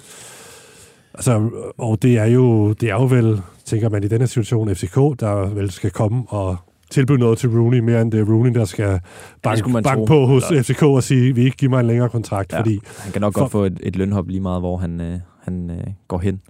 [1.20, 4.94] Altså, og det er jo, det er jo vel, tænker man i denne situation, FCK,
[4.94, 6.56] der vel skal komme og
[6.90, 9.00] tilbyde noget til Rooney, mere end det er Rooney, der skal
[9.42, 10.04] banke, banke tro.
[10.04, 12.56] på hos Eller- FCK og sige, vi ikke giver mig en længere kontrakt, Ja.
[12.56, 12.60] ja.
[12.62, 15.18] fordi Han kan nok For- godt få et, et lønhop lige meget, hvor han, øh,
[15.42, 16.40] han øh, går hen.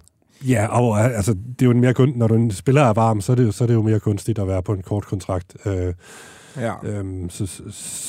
[0.47, 3.21] Ja, og altså, det er jo en mere kun, når du en spiller er varm,
[3.21, 5.05] så er, det, jo- så er det jo mere kunstigt at være på en kort
[5.05, 5.93] kontrakt, øh,
[6.57, 6.73] Ja.
[6.83, 7.61] øh, så,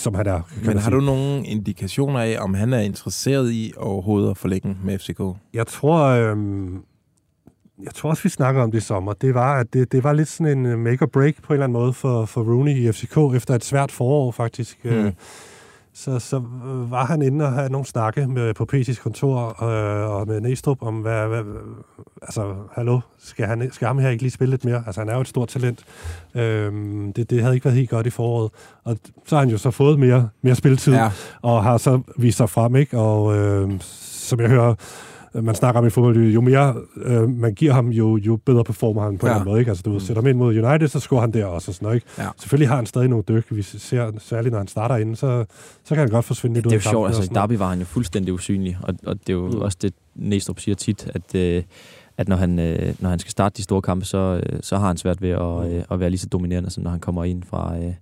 [0.03, 0.41] som han er.
[0.65, 0.95] Men har sige.
[0.95, 5.21] du nogle indikationer af, om han er interesseret i overhovedet at forlænge med FCK?
[5.55, 6.83] Jeg tror, øhm,
[7.83, 9.13] jeg tror også, vi snakker om det i sommer.
[9.13, 11.55] Det var, at det, det var lidt sådan en øh, make or break på en
[11.55, 14.79] eller anden måde for, for Rooney i FCK efter et svært forår faktisk.
[14.85, 15.03] Hmm.
[15.03, 15.13] Mm.
[15.95, 20.11] Så, så øh, var han inde og havde nogle snakke med, på PC's kontor øh,
[20.11, 21.43] og med Næstrup om, hvad, hvad,
[22.23, 24.83] altså, hallo, skal, han, skal ham her ikke lige spille lidt mere?
[24.87, 25.85] Altså, han er jo et stort talent.
[26.35, 28.51] Øhm, det, det havde ikke været helt godt i foråret.
[28.85, 31.11] Og så har han jo så fået mere, mere spilletid Ja.
[31.43, 32.99] og har så vist sig frem, ikke?
[32.99, 34.77] Og øh, som jeg hører, øh,
[35.35, 39.03] man snakker om i fodbold, jo mere øh, man giver ham, jo, jo bedre performer
[39.03, 39.31] han på Ja.
[39.31, 39.69] en eller anden måde, ikke?
[39.71, 40.01] Altså, du mm.
[40.01, 42.07] sætter ham ind mod United, så scorer han der også, og sådan noget, ikke?
[42.19, 42.29] Ja.
[42.39, 45.45] Selvfølgelig har han stadig nogle dyk, vi ser, særligt når han starter inden, så,
[45.85, 47.35] så kan han godt forsvinde lidt Det er ud jo sjovt, altså i.
[47.35, 49.59] Derby var han jo fuldstændig usynlig, og, og det er jo mm.
[49.59, 51.63] også det, Næstrup siger tit, at, øh,
[52.19, 54.87] at når han, øh, når han skal starte de store kampe, så, øh, så har
[54.87, 57.43] han svært ved at, øh, at være lige så dominerende, som når han kommer ind
[57.51, 57.93] fra, øh,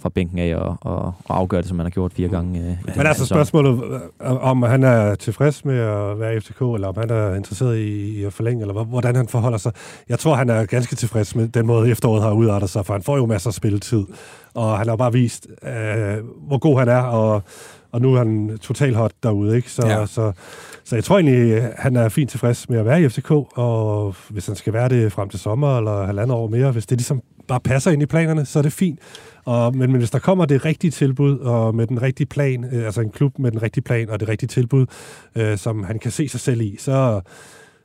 [0.00, 2.60] fra bænken af og, og, og afgør det, som han har gjort fire gange.
[2.60, 3.36] Øh, i Men altså sæson.
[3.36, 3.84] spørgsmålet,
[4.22, 7.76] øh, om han er tilfreds med at være i FCK, eller om han er interesseret
[7.78, 9.72] i, i at forlænge, eller hvor- hvordan han forholder sig.
[10.08, 13.02] Jeg tror, han er ganske tilfreds med den måde, efteråret har udartet sig, for han
[13.02, 14.04] får jo masser af spilletid,
[14.54, 17.42] og han har bare vist, øh, hvor god han er, og,
[17.92, 19.70] og nu er han totalt hot derude, ikke?
[19.70, 20.00] Så, Ja.
[20.00, 20.06] ja.
[20.06, 20.32] så,
[20.84, 24.46] så jeg tror egentlig, han er fint tilfreds med at være i FCK, og hvis
[24.46, 27.60] han skal være det frem til sommer, eller halvandet år mere, hvis det ligesom bare
[27.60, 28.98] passer ind i planerne, så er det fint.
[29.44, 32.84] Og, men, men hvis der kommer det rigtige tilbud, og med den rigtige plan, øh,
[32.84, 34.86] altså en klub med den rigtige plan og det rigtige tilbud,
[35.36, 37.20] øh, som han kan se sig selv i, så,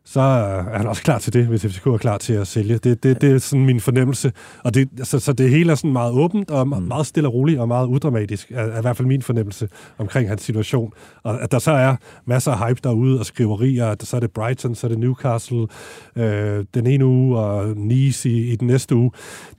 [0.06, 2.78] så er han også klar til det, hvis FCK er klar til at sælge.
[2.78, 4.32] Det, det, det er sådan min fornemmelse.
[4.64, 6.84] Og det, så, så det hele er sådan meget åbent og mm.
[6.84, 10.30] meget stille og roligt og meget udramatisk, er, er i hvert fald min fornemmelse omkring
[10.30, 10.94] hans situation.
[11.24, 14.32] Og at der så er masser af hype derude og skriverier, at så er det
[14.32, 15.68] Brighton, så er det Newcastle
[16.16, 19.12] øh, den ene uge, og Nice i, i den næste uge.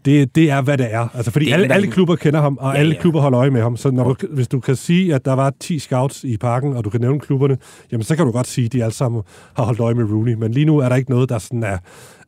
[0.05, 1.09] Det, det er, hvad det er.
[1.15, 3.01] Altså, fordi Det alle, alle klubber kender ham, og ja, alle ja.
[3.01, 3.77] klubber holder øje med ham.
[3.77, 6.85] Så når du, hvis du kan sige, at der var 10 scouts i parken, og
[6.85, 7.59] du kan nævne klubberne,
[7.93, 9.23] jamen så kan du godt sige, at de alle sammen
[9.57, 10.34] har holdt øje med Rooney.
[10.39, 11.79] Men lige nu er der ikke noget, der sådan er,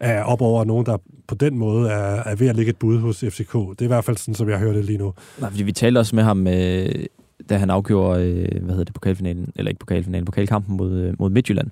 [0.00, 2.98] er op over nogen, der på den måde er, er ved at lægge et bud
[2.98, 3.52] hos FCK.
[3.52, 5.14] Det er i hvert fald sådan, som jeg hører det lige nu.
[5.40, 7.04] Nej, fordi vi talte også med ham, øh,
[7.48, 11.30] da han afgjorde, øh, hvad hedder det, pokalfinalen, eller ikke pokalfinalen, pokalkampen mod, øh, mod
[11.30, 11.70] Midtjylland.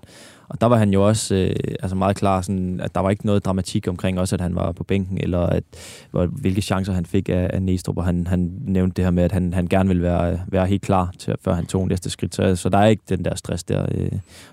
[0.48, 3.26] Og der var han jo også øh, altså meget klar, sådan, at der var ikke
[3.26, 5.64] noget dramatik omkring også, at han var på bænken, eller at,
[6.10, 9.22] hvor, hvilke chancer han fik af, af Næstrup, og han, han nævnte det her med,
[9.22, 12.34] at han, han gerne ville være, være helt klar, til, før han tog næste skridt.
[12.34, 14.10] Så, så der er ikke den der stress der, øh,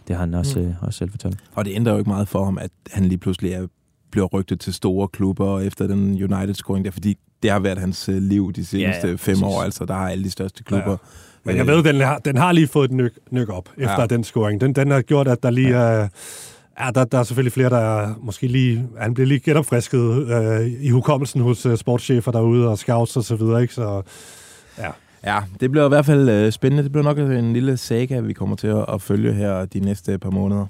[0.07, 1.37] det har han også, øh, også selv fortalt.
[1.55, 3.67] Og det ændrer jo ikke meget for ham, at han lige pludselig er,
[4.11, 8.15] bliver rygtet til store klubber efter den United-scoring der, fordi det har været hans øh,
[8.17, 9.41] liv de seneste ja, fem præcis.
[9.43, 9.61] år.
[9.63, 10.97] Altså, der har alle de største klubber.
[11.43, 14.01] Men jeg ved, den har, den har lige fået et nyk, nyk op efter Ja.
[14.01, 14.07] ja.
[14.07, 14.61] den scoring.
[14.61, 16.07] Den, den har gjort, at der lige er...
[16.79, 18.87] Ja, der, der er selvfølgelig flere, der er måske lige...
[18.99, 23.35] Han bliver lige genopfrisket øh, i hukommelsen hos øh, sportschefer derude og scouts og så
[23.35, 23.73] videre, ikke?
[23.73, 24.01] Så
[24.77, 24.89] ja.
[25.25, 26.83] Ja, det bliver i hvert fald øh, spændende.
[26.83, 30.17] Det bliver nok en lille saga, vi kommer til at, at følge her de næste
[30.19, 30.65] par måneder.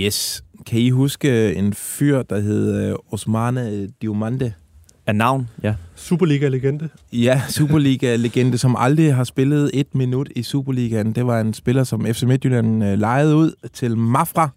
[0.00, 0.44] Yes.
[0.66, 4.52] Kan I huske en fyr, der hed øh, Osmane Diomande?
[5.06, 5.74] Af navn, ja.
[5.94, 6.88] Superliga-legende.
[7.12, 11.12] Ja, Superliga-legende, som aldrig har spillet et minut i Superligaen.
[11.12, 14.48] Det var en spiller, som FC Midtjylland øh, lejede ud til Mafra.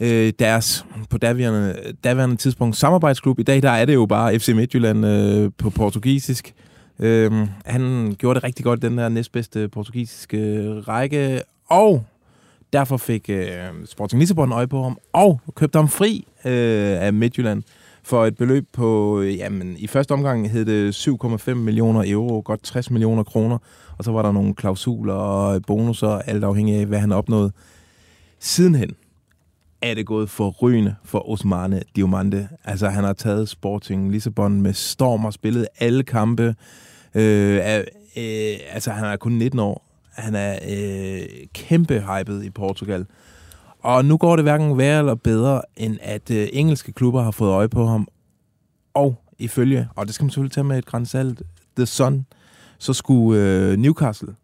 [0.00, 3.38] Øh, deres, på daværende, daværende tidspunkt, samarbejdsklub.
[3.38, 6.54] I dag der er det jo bare FC Midtjylland øh, på portugisisk.
[6.98, 7.32] Øh,
[7.64, 11.40] han gjorde det rigtig godt, den der næstbedste portugisiske række.
[11.68, 12.04] Og
[12.72, 13.46] derfor fik øh,
[13.86, 17.62] Sporting Lissabon øje på ham, og købte ham fri øh, af Midtjylland
[18.02, 21.08] for et beløb på, øh, jamen i første omgang hed det
[21.48, 23.58] 7,5 millioner euro, godt 60 millioner kroner,
[23.98, 27.52] og så var der nogle klausuler og bonusser, alt afhængig af, hvad han opnåede.
[28.38, 28.90] Sidenhen
[29.82, 32.48] er det gået for rygende for Osmane Diomande.
[32.64, 36.54] Altså, han har taget Sporting Lissabon med storm og spillet alle kampe.
[37.14, 37.56] Øh,
[38.16, 39.89] øh, altså, han er kun 19 år.
[40.20, 41.22] Han er øh,
[41.54, 43.06] kæmpe hyped i Portugal.
[43.82, 47.50] Og nu går det hverken værre eller bedre, end at øh, engelske klubber har fået
[47.50, 48.08] øje på ham.
[48.94, 51.42] Og ifølge, og det skal man selvfølgelig tage med et grænsalt,
[51.76, 52.26] The Sun,
[52.78, 54.34] så skulle øh, Newcastle,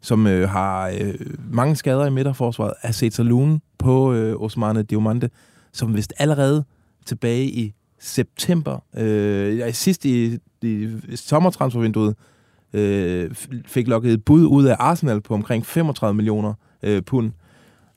[0.00, 1.14] som øh, har øh,
[1.50, 5.30] mange skader i midterforsvaret, have set sig lune på øh, Osmane Diomande,
[5.72, 6.64] som vist allerede
[7.06, 12.16] tilbage i september, øh, sidst i, i sommertransfervinduet,
[12.76, 13.34] øh,
[13.66, 17.32] fik lukket et bud ud af Arsenal på omkring 35 millioner øh, pund.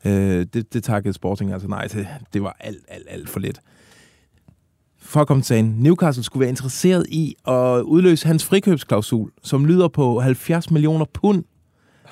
[0.04, 2.08] Øh, det, det takkede Sporting altså nej til.
[2.32, 3.60] Det var alt, alt, alt for lidt.
[4.98, 9.66] For at komme til sagen, Newcastle skulle være interesseret i at udløse hans frikøbsklausul, som
[9.66, 11.44] lyder på 70 millioner pund.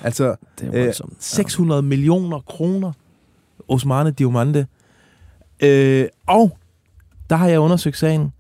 [0.03, 1.17] Altså øh, voldsomt.
[1.19, 2.93] 600 millioner kroner.
[3.69, 4.67] Osmane Diomande.
[5.63, 6.59] Øh, og
[7.31, 8.33] der har jeg undersøgt sagen.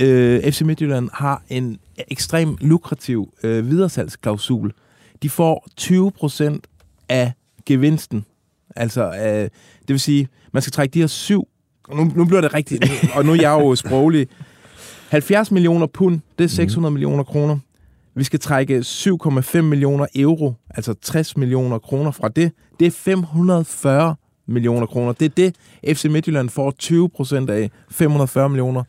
[0.00, 4.72] Øh, FC Midtjylland har en ekstrem lukrativ øh, videresalgsklausul.
[5.22, 6.66] De får 20 procent
[7.08, 7.32] af
[7.66, 8.24] gevinsten.
[8.76, 9.42] Altså, øh,
[9.80, 11.48] det vil sige, man skal trække de her syv...
[11.94, 12.84] Nu, nu bliver det rigtigt,
[13.16, 14.28] og nu er jeg jo sproglig.
[15.08, 16.94] 70 millioner pund, det er 600 mm.
[16.94, 17.58] millioner kroner.
[18.14, 22.52] Vi skal trække 7,5 millioner euro, altså 60 millioner kroner fra det.
[22.80, 24.14] Det er 540
[24.46, 25.12] millioner kroner.
[25.12, 25.52] Det er
[25.84, 27.70] det, FC Midtjylland får 20 procent af.
[27.90, 28.84] 540 millioner.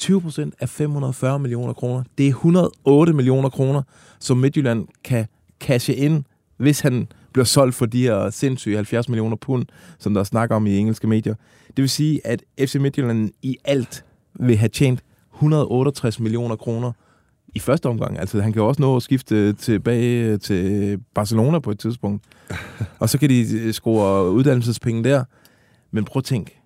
[0.00, 2.02] 20 procent af 540 millioner kroner.
[2.18, 3.82] Det er 108 millioner kroner,
[4.18, 5.26] som Midtjylland kan
[5.60, 6.24] cashe ind,
[6.56, 9.66] hvis han bliver solgt for de her sindssyge 70 millioner pund,
[9.98, 11.34] som der snakker om i engelske medier.
[11.66, 15.02] Det vil sige, at FC Midtjylland i alt vil have tjent
[15.34, 16.92] 168 millioner kroner
[17.54, 18.18] i første omgang.
[18.18, 22.24] Altså, han kan jo også nå at skifte tilbage til Barcelona på et tidspunkt.
[23.00, 25.24] og så kan de score uddannelsespenge der.
[25.90, 26.60] Men prøv at tænke,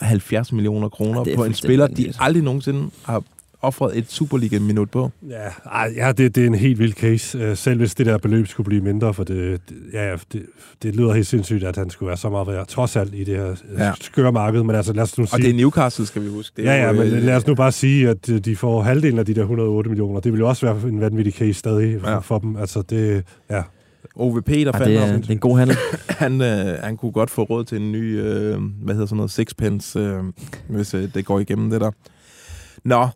[0.00, 3.22] 170 millioner kroner Ja, på en spiller, de aldrig nogensinde har
[3.62, 5.10] offret et Superliga-minut på.
[5.28, 5.36] Ja,
[5.72, 7.38] ej, ja det, det er en helt vild case.
[7.38, 9.60] Øh, Selv hvis det der beløb skulle blive mindre, for det,
[9.92, 10.46] ja, ja, det,
[10.82, 13.36] det lyder helt sindssygt, at han skulle være så meget værd, trods alt i det
[13.36, 13.84] her Ja.
[13.86, 13.92] ja.
[14.00, 14.62] skøre marked.
[14.62, 15.42] Men altså, lad os nu Og sige...
[15.42, 16.56] det er Newcastle, skal vi huske.
[16.56, 18.82] Det Ja, ja, jo, men øh, lad os nu bare sige, at øh, de får
[18.82, 20.20] halvdelen af de der 108 millioner.
[20.20, 22.18] Det vil jo også være en vanvittig case stadig ja.
[22.18, 22.56] for dem.
[22.56, 23.62] Altså, det, ja.
[24.16, 25.76] Ove Peter fandt det, er, det er en god handel.
[26.08, 29.30] han, øh, han kunne godt få råd til en ny, øh, hvad hedder sådan noget,
[29.30, 30.24] sixpence, øh,
[30.68, 31.90] hvis øh, det går igennem det der.
[32.84, 33.08] Nå,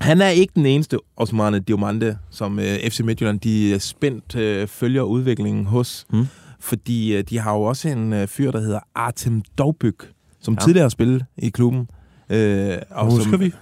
[0.00, 4.66] han er ikke den eneste Osmane Diomande, som øh, FC Midtjylland, de er spændt øh,
[4.68, 6.06] følger udviklingen hos.
[6.12, 6.26] Mm.
[6.60, 10.64] Fordi øh, de har jo også en øh, fyr, der hedder Artem Dovbyk, som Ja.
[10.64, 11.88] tidligere har spillet i klubben.
[12.30, 13.52] Øh, Og husker som, vi?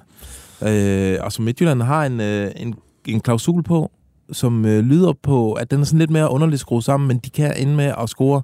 [0.69, 2.75] Øh, og som Midtjylland har en, øh, en,
[3.07, 3.91] en klausul på,
[4.33, 7.31] som øh, lyder på, at den er sådan lidt mere underligt skruet sammen, men de
[7.31, 8.43] kan ende med at score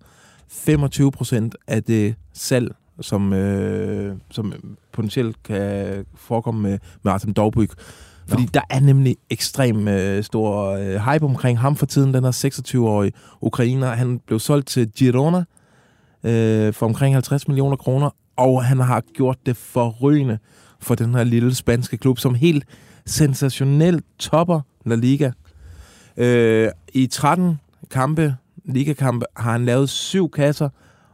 [0.51, 4.53] 25 procent af det salg, som, øh, som
[4.93, 7.71] potentielt kan forekomme med, med Artem Dovbyk.
[8.29, 12.15] Fordi der er nemlig ekstrem øh, stor øh, hype omkring ham for tiden.
[12.15, 13.91] Den er 26-årig ukrainer.
[13.91, 15.45] Han blev solgt til Girona
[16.25, 20.39] øh, for omkring 50 millioner kroner, og han har gjort det forrygende
[20.81, 22.65] for den her lille spanske klub, som helt
[23.07, 25.31] sensationelt topper La Liga.
[26.21, 30.69] Øh, I 13 kampe, ligakampe, har han lavet syv kasser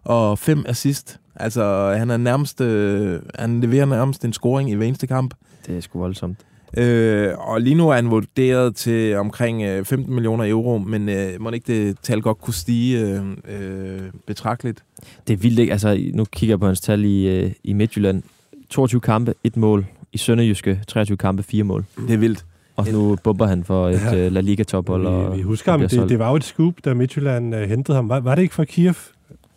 [0.04, 1.20] og fem assist.
[1.36, 5.34] Altså, han er nærmest, øh, han leverer nærmest en scoring i hver eneste kamp.
[5.66, 6.38] Det er sgu voldsomt.
[6.76, 11.40] Øh, og lige nu er han vurderet til omkring øh, 15 millioner euro, men øh,
[11.40, 14.84] må ikke det tal godt kunne stige øh, øh, betragteligt?
[15.26, 15.72] Det er vildt, ikke?
[15.72, 18.22] Altså, nu kigger jeg på hans tal i, øh, i Midtjylland.
[18.70, 19.86] 22 kampe, et mål.
[20.12, 21.84] I Sønderjyske, 23 kampe, fire mål.
[22.08, 22.44] Det er vildt.
[22.76, 24.14] Og nu bomber han for et Ja.
[24.14, 24.28] ja.
[24.28, 25.30] La Liga-tophold.
[25.30, 25.80] Vi, vi husker ham.
[25.80, 28.08] Det, det var jo et scoop, da Midtjylland uh, hentede ham.
[28.08, 28.94] Var, var det ikke fra Kiev?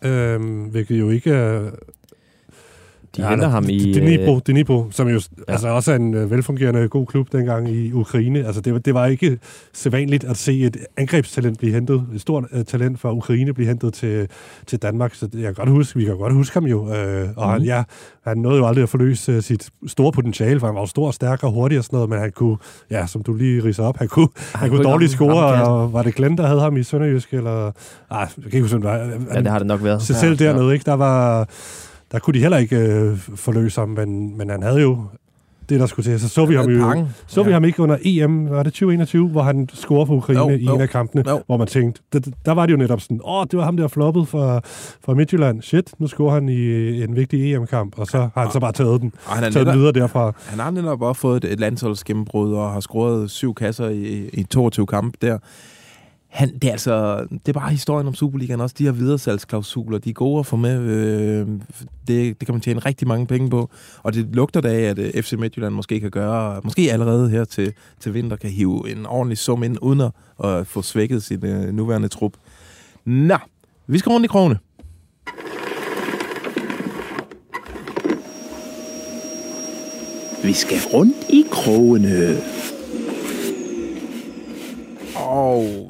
[0.02, 1.60] Øhm, hvilket jo ikke...
[1.66, 1.72] Uh,
[3.16, 3.92] De henter ham i...
[3.92, 5.20] Dnipro, øh, Dnipro, som jo Ja.
[5.48, 5.52] ja.
[5.52, 8.46] altså også er en uh, velfungerende god klub dengang i Ukraine.
[8.46, 9.38] Altså det, var- det var ikke
[9.72, 13.94] sædvanligt at se et angrebstalent blive hentet, et stort uh, talent fra Ukraine blive hentet
[13.94, 14.28] til,
[14.66, 15.14] til Danmark.
[15.14, 16.78] Så det, jeg kan godt huske, vi kan godt huske ham jo.
[16.80, 17.52] Uh, og Mhm.
[17.52, 17.82] han, ja,
[18.24, 21.10] han nåede jo aldrig at forløse uh, sit store potentiale, for han var jo stor,
[21.10, 22.56] stærk og hurtig og sådan noget, men han kunne,
[22.90, 26.02] ja, som du lige riser op, han kunne, han, han kunne dårligt score, og var
[26.02, 27.66] det Glenn, der havde ham i Sønderjysk, eller...
[28.10, 28.96] Ej, jeg kan ikke huske, var.
[29.34, 30.02] Ja, det har det nok været.
[30.02, 30.84] Så selv dernede, ikke?
[30.84, 31.48] Der var...
[32.12, 34.98] Der kunne de heller ikke øh, forløse ham, men, men han havde jo
[35.68, 36.20] det, der skulle til.
[36.20, 37.06] Så så vi ham jo...
[37.26, 40.48] Så vi ham ikke under EM, var det 2021, hvor han scorede for Ukraine Jo,
[40.50, 41.42] i jo, en af kampene, jo.
[41.46, 43.88] hvor man tænkte, der, der var det jo netop sådan, åh, det var ham der
[43.88, 44.60] floppet fra,
[45.04, 45.62] fra Midtjylland.
[45.62, 49.00] Shit, nu scorer han i en vigtig EM-kamp, og så har han så bare taget
[49.00, 50.32] den, Og han, taget den netop, videre derfra.
[50.46, 54.42] han har netop også fået et, et landsholdsgennembrud og har scoret syv kasser i, i
[54.42, 55.38] 22 kampe der.
[56.30, 58.74] Han, det, er altså, det er bare historien om Superligaen også.
[58.78, 60.80] De her videresalgsklausuler, de er gode at få med.
[60.80, 61.46] Øh,
[62.08, 63.70] det, det kan man tjene rigtig mange penge på.
[64.02, 67.44] Og det lugter da af, at øh, FC Midtjylland måske kan gøre, måske allerede her
[67.44, 70.10] til, til vinter, kan hive en ordentlig sum ind, uden at,
[70.44, 72.32] at få svækket sin øh, nuværende trup.
[73.04, 73.36] Nå,
[73.86, 74.58] vi skal rundt i krogene.
[80.44, 82.36] Vi skal rundt i krogene.
[85.16, 85.89] Og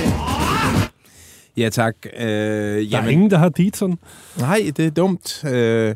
[1.61, 1.95] Ja, tak.
[2.19, 2.21] Øh,
[2.91, 3.99] Der er ingen, der har Dietzen.
[4.39, 5.43] Nej, det er dumt.
[5.45, 5.95] Øh,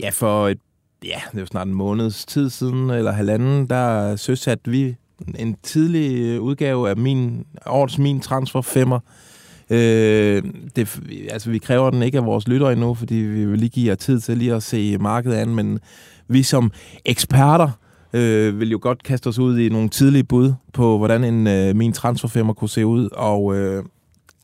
[0.00, 0.58] ja, for et,
[1.04, 4.96] ja, det jo snart en måneds tid siden, eller halvanden, der søsatte vi
[5.38, 8.98] en tidlig udgave af min årets min transfer femmer.
[9.70, 10.42] Øh,
[10.76, 13.88] det, altså, vi kræver den ikke af vores lyttere endnu, fordi vi vil lige give
[13.88, 15.78] jer tid til lige at se markedet an, men
[16.28, 16.72] vi som
[17.04, 17.70] eksperter
[18.12, 21.76] øh, vil jo godt kaste os ud i nogle tidlige bud på, hvordan en øh,
[21.76, 23.84] min transferfemmer kunne se ud, og øh,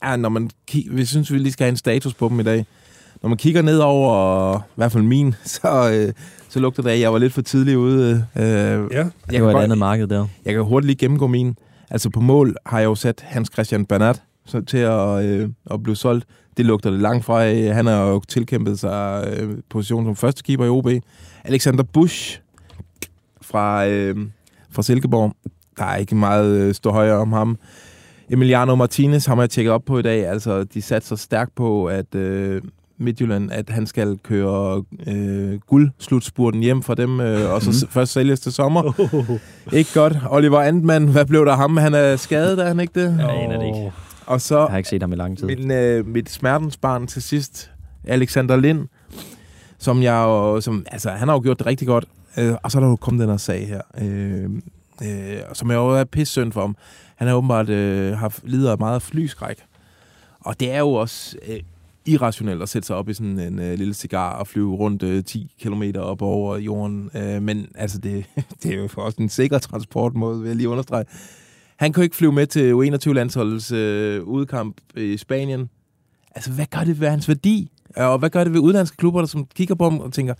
[0.04, 2.42] ja, når man ki- vi synes, vi lige skal have en status på dem i
[2.42, 2.66] dag.
[3.22, 6.12] Når man kigger ned over, i hvert fald min, så, øh,
[6.48, 8.26] så lugter det af, at jeg var lidt for tidlig ude.
[8.36, 8.44] Øh, Ja.
[8.44, 10.26] Det jeg, var kan et godt, andet marked der.
[10.44, 11.56] jeg kan hurtigt lige gennemgå min.
[11.90, 15.82] Altså på mål har jeg jo sat Hans Christian Bernat så til at, øh, at
[15.82, 16.26] blive solgt.
[16.56, 17.44] Det lugter det langt fra.
[17.72, 20.88] Han har jo tilkæmpet sig øh, position som første keeper i OB.
[21.44, 22.40] Alexander Busch
[23.42, 24.16] fra, øh,
[24.70, 25.32] fra Silkeborg.
[25.78, 27.58] der er ikke meget øh, stå højere om ham.
[28.30, 30.26] Emiliano Martinez har jeg tjekket op på i dag.
[30.26, 32.62] Altså, de satte så stærkt på, at øh,
[32.98, 38.12] Midtjylland, at han skal køre øh, guldslutspurten hjem fra dem, øh, og så s- først
[38.12, 38.92] sælges til sommer.
[39.72, 40.16] Ikke godt.
[40.30, 41.76] Oliver Antmann, hvad blev der ham?
[41.76, 43.16] Han er skadet, er han ikke det?
[43.18, 43.92] Jeg aner det ikke.
[44.26, 45.46] Og så Jeg har ikke set ham i lang tid.
[45.46, 47.70] min, øh, mit smertensbarn til sidst,
[48.04, 48.88] Alexander Lind,
[49.78, 52.04] som jeg jo, som, altså, han har jo gjort det rigtig godt.
[52.38, 54.44] Øh, og så er der jo kommet den her sag her, øh,
[55.02, 56.76] øh, som jeg jo er pisse synd for ham.
[57.18, 59.56] Han har åbenbart øh, haft lider af meget flyskræk.
[60.40, 61.60] Og det er jo også øh,
[62.06, 65.24] irrationelt at sætte sig op i sådan en øh, lille cigar og flyve rundt øh,
[65.24, 67.10] 10 km op over jorden.
[67.14, 68.24] Øh, men altså, det,
[68.62, 71.04] det er jo for også en sikker transportmåde, vil jeg lige understrege.
[71.76, 75.68] Han kunne ikke flyve med til U21-landsholdets øh, udkamp i Spanien.
[76.34, 77.70] Altså, hvad gør det ved hans værdi?
[77.96, 80.34] Og hvad gør det ved udlandske klubber, der som kigger på ham og tænker...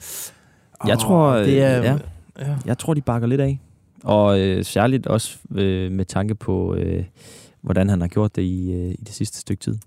[0.87, 1.99] Jeg "Åh, tror, det er, ja.
[2.39, 2.57] ja.
[2.67, 3.61] Jeg tror, de bakker lidt af.
[4.05, 7.05] Og øh, særligt også øh, med tanke på, øh,
[7.61, 9.79] hvordan han har gjort det i, øh, i det sidste stykke tid.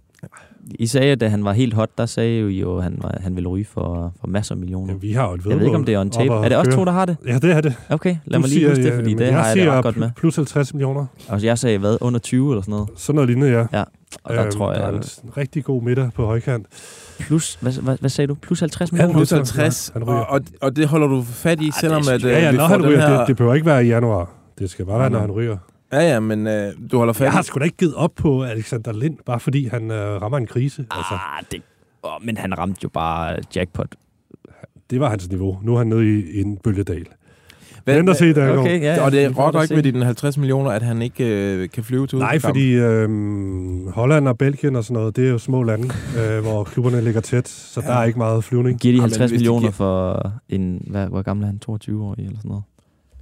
[0.80, 3.18] I sagde, at da han var helt hot, der sagde jo, jo at han, var,
[3.22, 4.88] han ville ryge for, for masser af millioner.
[4.88, 6.34] Jamen, vi har jo et Jeg ved ikke, om det er on tape.
[6.34, 7.18] Er det også to, der har det?
[7.28, 7.76] Ja, det er det.
[7.90, 9.84] Okay, lad Du mig lige huske det, ja, fordi det jeg har jeg det ret
[9.84, 10.10] godt med.
[10.16, 11.06] Plus 50 millioner.
[11.30, 11.98] Altså, jeg sagde hvad?
[12.02, 12.90] Under 20 eller sådan noget?
[12.96, 13.66] Sådan noget lignende, ja.
[13.80, 13.84] Ja,
[14.24, 14.96] og der Øhm, tror Der er jeg...
[15.24, 16.66] en rigtig god midter på højkant.
[17.22, 18.36] Plus, hvad, hvad, hvad sagde du?
[18.36, 19.14] Plus 50 Han millioner?
[19.20, 19.38] Plus ryger.
[19.40, 20.20] 50, Han ryger.
[20.20, 22.64] og, og, og det holder du fat i, selvom at, øh, Ja, ja, vi når
[22.68, 23.08] får han den ryger.
[23.08, 23.18] her...
[23.20, 24.30] Det, det behøver ikke være i januar.
[24.60, 25.58] Det skal bare være, når han ryger.
[25.94, 28.44] Ja, ja, men øh, du holder fat Jeg har sgu da ikke givet op på
[28.44, 30.86] Alexander Lind, bare fordi han øh, rammer en krise.
[30.92, 31.62] Altså, Ah, det,
[32.04, 33.96] oh, men han ramte jo bare jackpot.
[34.90, 35.60] det var hans niveau.
[35.64, 37.06] Nu er han nede i, i en bølgedal.
[37.84, 38.58] Hvad- Vent og se, der.
[38.58, 39.76] Okay, ja, og det rokker ikke se.
[39.76, 44.28] ved dine 50 millioner, at han ikke øh, kan flyve til Nej, fordi øh, Holland
[44.28, 45.90] og Belgien og sådan noget, det er jo små lande,
[46.20, 47.88] øh, hvor klubberne ligger tæt, så ja.
[47.88, 48.80] der er ikke meget flyvning.
[48.80, 50.86] Giver de Ah, men 50 hvis de millioner giver- for en...
[50.90, 51.60] Hvad, hvor gammel er han?
[51.60, 52.64] 22 år eller sådan noget?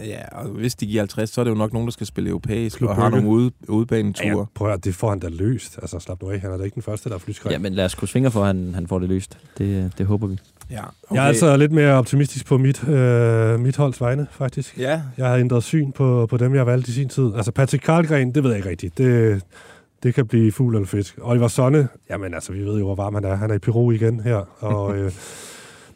[0.06, 2.30] Ja, og hvis de giver 50, så er det jo nok nogen, der skal spille
[2.30, 4.28] europæisk Klub og har nogle ude, udebaneture.
[4.28, 5.80] Ja, prøv at høre, det får han da løst.
[5.82, 6.39] Altså, slap nu af.
[6.39, 7.52] Han er da ikke den første, der er flyskræk.
[7.54, 9.38] Ja, men lad os krydse fingre for, at han, han får det løst.
[9.58, 10.38] Det, det håber vi.
[10.72, 10.80] Ja,
[11.10, 11.16] Okay.
[11.16, 14.78] Jeg er altså lidt mere optimistisk på mit, øh, mit holds vegne, faktisk.
[14.78, 17.32] Ja, Jeg har ændret syn på, på dem, jeg valgte i sin tid.
[17.36, 18.98] Altså Patrick Karlgren, det ved jeg ikke rigtigt.
[18.98, 19.42] Det,
[20.04, 21.18] det kan blive fugl eller fisk.
[21.22, 23.36] Oliver Sonne, jamen altså, vi ved jo, hvor varm han er.
[23.36, 25.12] Han er i Peru igen her, og øh,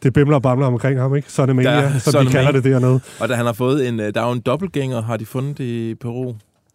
[0.02, 1.28] det bimler og bamler omkring ham, ikke?
[1.38, 3.00] Mania, Der- som Sonne de kalder det dernede.
[3.20, 4.00] og da han har fået en...
[4.00, 6.34] øh, Der er jo en dobbeltgænger, har de fundet i Peru.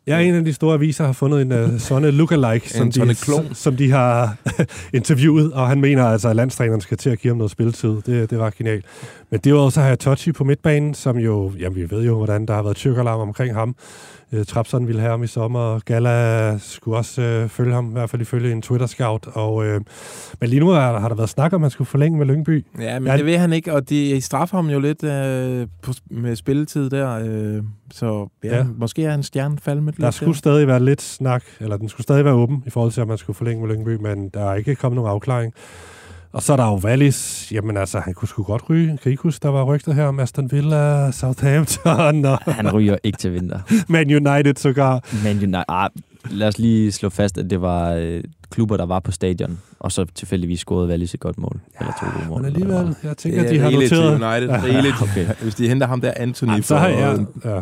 [0.09, 3.17] Ja, en af de store aviser har fundet en uh, Sonne lookalike, som, Sonne de,
[3.19, 3.47] klon.
[3.53, 4.35] som de har
[4.93, 7.89] interviewet, og han mener altså, at landstræneren skal til at give ham noget spilletid.
[8.05, 8.85] Det, det var genialt.
[9.31, 12.45] Men derudover så har jeg Tochi på midtbanen, som jo, jamen vi ved jo, hvordan
[12.45, 13.75] der har været tyrkerlarm omkring ham.
[14.31, 17.91] Uh, Trapson ville have ham i sommer, og Gala skulle også uh, følge ham, i
[17.91, 19.27] hvert fald ifølge en Twitter-scout.
[19.33, 19.63] Og, uh,
[20.41, 22.65] men lige nu har, har der været snak om, at han skulle forlænge med Lyngby.
[22.79, 23.17] Ja, men Ja.
[23.17, 27.19] det vil han ikke, og de straffer ham jo lidt øh, på, med spilletid der.
[27.25, 28.65] Øh, så ja, Ja.
[28.77, 30.15] måske er han stjerne falmet Der lidt.
[30.15, 33.07] skulle stadig være lidt snak, eller den skulle stadig være åben i forhold til, at
[33.07, 35.53] man skulle forlænge med Lyngby, men der er ikke kommet nogen afklaring.
[36.31, 37.47] Og så er der jo Wallis.
[37.51, 38.87] Jamen altså, han kunne sgu godt ryge.
[38.87, 42.97] Kan I ikke huske, der var rygter her om Aston Villa, Southampton og Han ryger
[43.03, 43.59] ikke til vinter.
[43.87, 45.03] Man United sågar.
[45.23, 45.89] Men United, ah,
[46.29, 49.91] lad os lige slå fast, at det var øh, klubber, der var på stadion, og
[49.91, 51.59] så tilfældigvis scorede Wallis et godt mål.
[51.73, 52.41] Ja, eller to gode mål.
[52.41, 54.41] Men alligevel, jeg tænker, det de er har rigeligt til noteret...
[54.41, 54.63] United.
[54.63, 54.95] Rigeligt.
[55.09, 55.25] Okay.
[55.41, 57.59] Hvis de henter ham der Anthony for så har jeg, en, ja.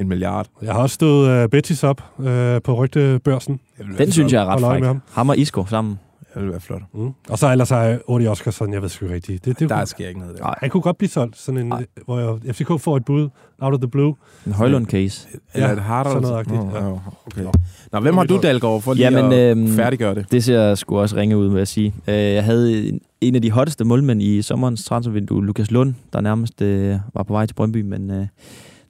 [0.00, 0.46] en milliard.
[0.62, 2.24] jeg har også stået uh, Betis op uh,
[2.64, 3.60] på rygtebørsen.
[3.98, 4.80] Den synes jeg er ret fræk.
[4.80, 5.02] med ham.
[5.12, 5.98] Ham og Isco sammen.
[6.34, 6.82] Det vil være flot.
[6.94, 7.10] Mm.
[7.28, 9.44] Og så ellers har Odi Oskarsson, jeg ved sgu ikke rigtigt.
[9.44, 10.42] Det, det, Der kunne, sker ikke noget der.
[10.44, 10.54] Nej.
[10.60, 11.86] han kunne godt blive solgt, sådan en, Nej.
[12.04, 13.28] hvor jeg, FCK får et bud
[13.60, 14.14] out of the blue.
[14.46, 15.28] En Højlund-case.
[15.54, 16.10] Eller Ja, et harder.
[16.10, 16.92] sådan noget agtigt, Nå, ja.
[17.26, 17.58] okay.
[17.92, 20.32] Nå, hvem har du, Dalgaard, for lige Jamen, at øhm, færdiggøre det?
[20.32, 21.94] Det ser sgu også ringe ud, vil jeg sige.
[22.08, 26.20] Øh, Jeg havde en- en af de hotteste målmænd i sommerens transfervindue, Lukas Lund, der
[26.20, 28.26] nærmest øh, var på vej til Brøndby, men øh,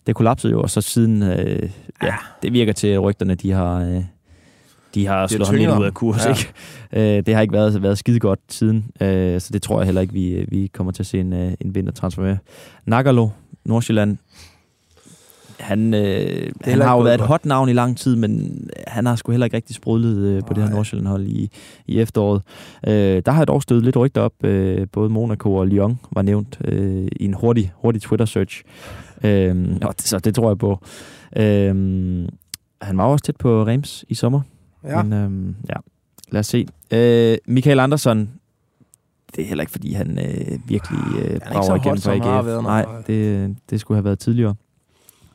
[0.07, 1.69] det kollapsede jo, og så siden, øh,
[2.03, 4.03] ja, det virker til, at rygterne, de har, øh,
[4.95, 6.25] de har slået ham lidt ud af kurs.
[6.25, 6.31] Ja.
[6.31, 7.17] Ikke?
[7.19, 10.01] Øh, det har ikke været, været skide godt siden, øh, så det tror jeg heller
[10.01, 12.37] ikke, vi, vi kommer til at se en, øh, en vintertransfer med.
[12.87, 13.29] Nagalo,
[13.65, 14.19] Nordsjælland,
[15.61, 19.17] han, øh, han har jo været et hot navn i lang tid, men han har
[19.17, 20.71] sgu heller ikke rigtig sprudlet øh, på det her.
[20.71, 21.51] Nordsjælland-hold i,
[21.87, 22.43] i efteråret.
[22.87, 24.45] Øh, der har jeg dog stødt lidt rygter op.
[24.45, 28.63] Øh, både Monaco og Lyon var nævnt øh, i en hurtig, hurtig Twitter-search.
[29.25, 29.67] Øh,
[29.99, 30.79] så det tror jeg på.
[31.37, 31.75] Øh,
[32.83, 34.41] han var også tæt på Reims i sommer.
[34.85, 35.03] Ja.
[35.03, 35.75] Men øh, ja,
[36.33, 36.67] lad os se.
[36.91, 38.31] Øh, Michael Andersson,
[39.37, 42.47] det er heller ikke, fordi han øh, virkelig øh, ikke så brager igennem for AGF.
[42.47, 44.55] været, Nej, det, det skulle have været tidligere.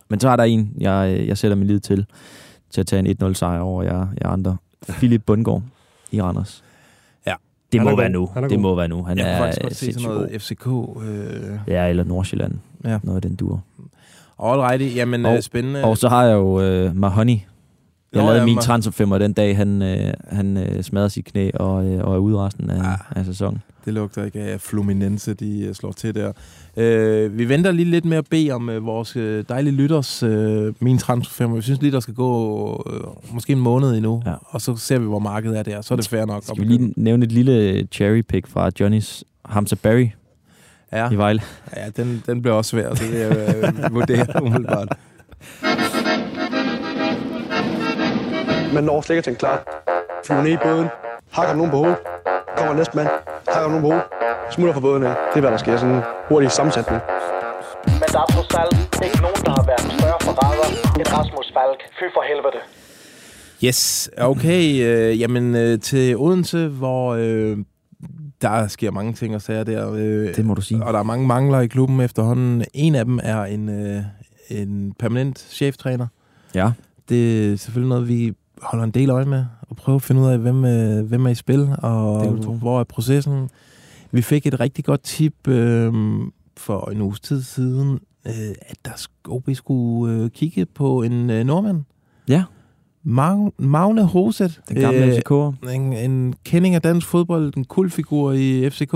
[0.10, 2.06] Men så er der en, jeg, jeg sætter min lid til,
[2.70, 4.58] til at tage en 1-0 sejr over jer, jer andre.
[4.90, 5.62] Philip Bundgaard
[6.12, 6.64] i Randers.
[7.28, 7.34] Ja.
[7.72, 7.98] Det Han må god.
[8.00, 8.30] være nu.
[8.50, 9.04] Det må være nu.
[9.04, 10.42] Han Jeg er faktisk godt se sådan noget.
[10.42, 10.68] FCK.
[10.68, 12.54] Øh, Ja, eller Nordsjælland.
[12.84, 13.00] Ja.
[13.04, 13.62] Noget af den dur.
[14.44, 15.84] Alrighty, jamen Og- øh, spændende.
[15.84, 17.38] Og så har jeg jo øh, Mahoney.
[18.16, 21.86] Jeg Nå, lavede min transferfemmer den dag, han, øh, han øh, smadrer sit knæ og,
[21.86, 22.98] øh, og er ude resten af, Ah.
[23.16, 23.62] af sæsonen.
[23.86, 26.32] Det lugter ikke af Fluminense, de øh, slår til der.
[26.78, 30.74] Øh, vi venter lige lidt med at bede om øh, vores øh, dejlige lytters øh,
[30.80, 31.56] min transferfirma.
[31.56, 34.34] Vi synes lige, der skal gå øh, måske en måned endnu, Ja.
[34.46, 35.82] og så ser vi, hvor markedet er der.
[35.82, 36.44] Så er det fair nok.
[36.44, 40.08] Skal vi lige nævne et lille cherry pick fra Johnnys Hamza Barry
[40.94, 41.42] Ja, i Vejle?
[41.76, 43.38] ja den, den bliver også svær, så det jeg
[43.88, 44.98] øh, vurdere umiddelbart.
[48.74, 49.58] Man når slet ikke at tænke klar.
[50.26, 50.88] Flyver ned i båden,
[51.32, 51.98] hakker nogen på hovedet,
[52.58, 53.08] kommer næste mand,
[53.54, 54.04] hakker nogen på hovedet,
[54.52, 55.10] smutter fra båden af.
[55.30, 55.78] Det er, hvad der sker.
[55.78, 57.02] Sådan en hurtig sammensætning.
[57.86, 60.68] Men der er trods alt ikke nogen, der har været større forræder
[61.00, 61.80] end Rasmus Falk.
[62.00, 62.60] Fy for helvede.
[63.64, 64.64] Yes, okay.
[64.86, 67.58] Øh, jamen øh, til Odense, hvor øh,
[68.42, 69.94] der sker mange ting og sager der.
[69.94, 70.84] Øh, Det må du sige.
[70.84, 72.66] Og der er mange mangler i klubben efterhånden.
[72.74, 74.02] En af dem er en, øh,
[74.50, 76.08] en permanent cheftræner.
[76.56, 76.72] Ja.
[77.10, 80.28] Det er selvfølgelig noget, vi holder en del øje med, og prøver at finde ud
[80.28, 83.50] af, hvem, øh, hvem er i spil, og Det hvor er processen.
[84.12, 85.94] Vi fik et rigtig godt tip øh,
[86.58, 91.44] for en uges tid siden, øh, at der OB skulle øh, kigge på en øh,
[91.46, 91.84] nordmand.
[92.28, 92.44] Ja.
[93.04, 94.62] Mag- Magne Hoset.
[94.70, 95.72] Den gamle Øh, FCK'er.
[95.76, 98.94] en, en kending af dansk fodbold, en kultfigur i FCK,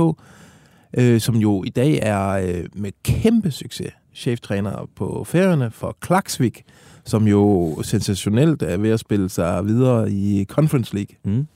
[0.97, 6.64] øh, som jo i dag er øh, med kæmpe succes cheftræner på færøerne for Klaksvik,
[7.10, 11.16] som jo sensationelt er ved at spille sig videre i Conference League.
[11.26, 11.47] Mm.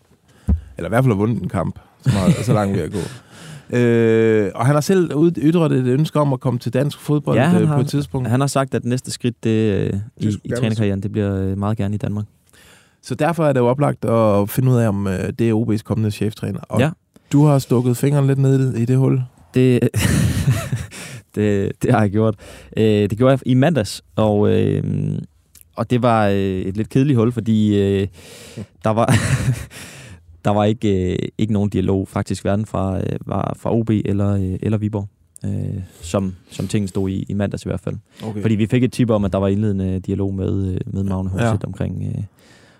[0.77, 2.99] Eller i hvert fald har vundet en kamp, som er så langt ved at gå.
[3.77, 7.59] Øh, og han har selv ytret et ønske om at komme til dansk fodbold Ja,
[7.61, 8.29] øh, har- på et tidspunkt.
[8.29, 9.49] Han har sagt, at næste skridt det,
[9.93, 12.25] øh, i, i trænerkarrieren, det bliver øh, meget gerne i Danmark.
[13.01, 15.81] Så derfor er det jo oplagt at finde ud af, om øh, det er OB's
[15.83, 16.59] kommende cheftræner.
[16.59, 16.89] Og Ja.
[17.31, 19.21] du har stukket fingeren lidt ned i det hul.
[19.53, 19.89] Det,
[21.35, 22.35] det, det har jeg gjort.
[22.77, 24.83] Øh, det gjorde jeg i mandags, og, øh,
[25.75, 28.07] og det var øh, et lidt kedeligt hul, fordi øh,
[28.83, 29.13] der var...
[30.45, 34.29] der var ikke, øh, ikke nogen dialog faktisk hverken fra, øh, var fra OB eller,
[34.35, 35.07] øh, eller Viborg,
[35.45, 37.95] øh, som, som tingene stod i, i mandags i hvert fald.
[38.23, 38.41] Okay.
[38.41, 41.29] Fordi vi fik et tip om, at der var indledende dialog med, øh, med Magne
[41.29, 41.49] Horset Ja.
[41.51, 41.57] ja.
[41.67, 42.23] omkring, øh,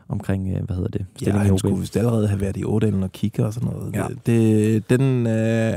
[0.10, 1.60] omkring øh, hvad hedder det, Ja, stillingen i han OB.
[1.60, 3.94] skulle vist allerede have været i Ådalen og kigge og sådan noget.
[3.96, 4.06] Ja.
[4.26, 5.74] Det, den, øh,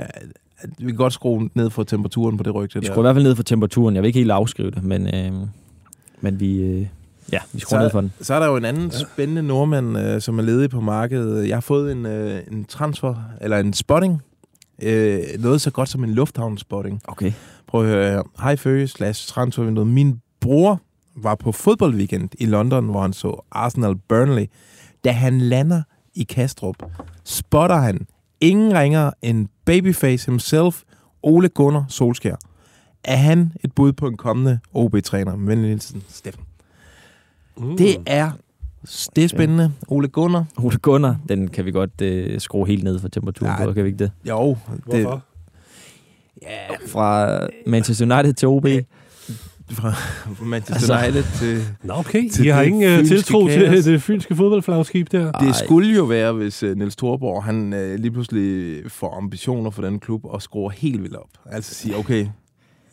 [0.79, 3.25] vi kan godt skrue ned for temperaturen på det rygte Vi skruer i hvert fald
[3.25, 3.95] ned for temperaturen.
[3.95, 5.33] Jeg vil ikke helt afskrive det, men, øh,
[6.21, 6.87] men vi, øh,
[7.33, 8.13] ja, vi skruer ned for den.
[8.21, 11.49] Så er der jo en anden spændende nordmand, øh, som er ledig på markedet.
[11.49, 14.23] Jeg har fået en, øh, en transfer, eller en spotting.
[14.83, 17.01] Øh, noget så godt som en lufthavn-spotting.
[17.05, 17.33] Okay.
[17.67, 18.23] Prøv at høre her.
[18.43, 19.87] Hej Føge slash transfervinduet.
[19.87, 20.81] Min bror
[21.17, 24.47] var på fodboldweekend i London, hvor han så Arsenal Burnley.
[25.05, 25.83] Da han lander
[26.15, 26.77] i Kastrup,
[27.25, 28.07] spotter han
[28.41, 30.83] ingen ringer end babyface himself,
[31.23, 32.37] Ole Gunnar Solskær.
[33.05, 35.37] Er han et bud på en kommende OB-træner?
[35.37, 36.46] Med venlig hilsen, Steffen.
[37.59, 37.77] Mm.
[37.77, 38.31] Det er,
[39.17, 39.73] det er spændende.
[39.89, 40.45] Ole Gunnar.
[40.57, 43.65] Ole Gunnar, den kan vi godt øh, skrue helt ned for temperaturen Nej.
[43.67, 44.11] på, kan vi ikke det?
[44.29, 44.57] Jo,
[44.91, 45.23] det, Hvorfor?
[46.87, 48.67] Fra Manchester United til OB.
[49.71, 49.95] fra
[50.45, 51.65] Manchester Altså- United til...
[51.83, 52.29] Nå, okay.
[52.31, 53.53] Til I har ingen uh, tiltro kaos.
[53.85, 55.33] til det fynske fodboldflagskib der?
[55.33, 59.83] Det skulle jo være, hvis uh, Niels Thorborg, han uh, lige pludselig får ambitioner for
[59.83, 61.29] den klub og skruer helt vildt op.
[61.51, 62.27] Altså siger, okay,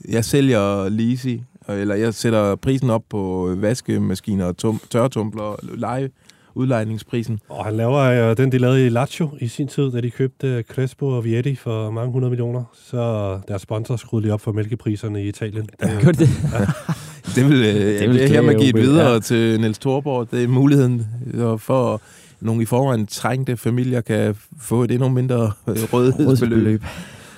[0.10, 6.10] jeg sælger Lisi, eller jeg sætter prisen op på vaskemaskiner og tum- tørretumbler, leje,
[6.56, 7.40] udlejningsprisen.
[7.50, 10.58] Og han laver uh, den, de lavede i Lazio i sin tid, da de købte
[10.58, 12.64] uh, Crespo og Vietti for mange hundrede millioner.
[12.74, 15.70] Så deres sponsor skruede lige op for mælkepriserne i Italien.
[15.82, 16.30] Det, Gjorde det?
[17.36, 19.20] Det vil, uh, det vil jeg klæde hermed give videre ja.
[19.20, 20.32] til Niels Thorborg.
[20.32, 22.02] Det er muligheden øh, for,
[22.44, 26.84] nogle i forvejen trængte familier kan få et endnu mindre øh, rådighedsbeløb.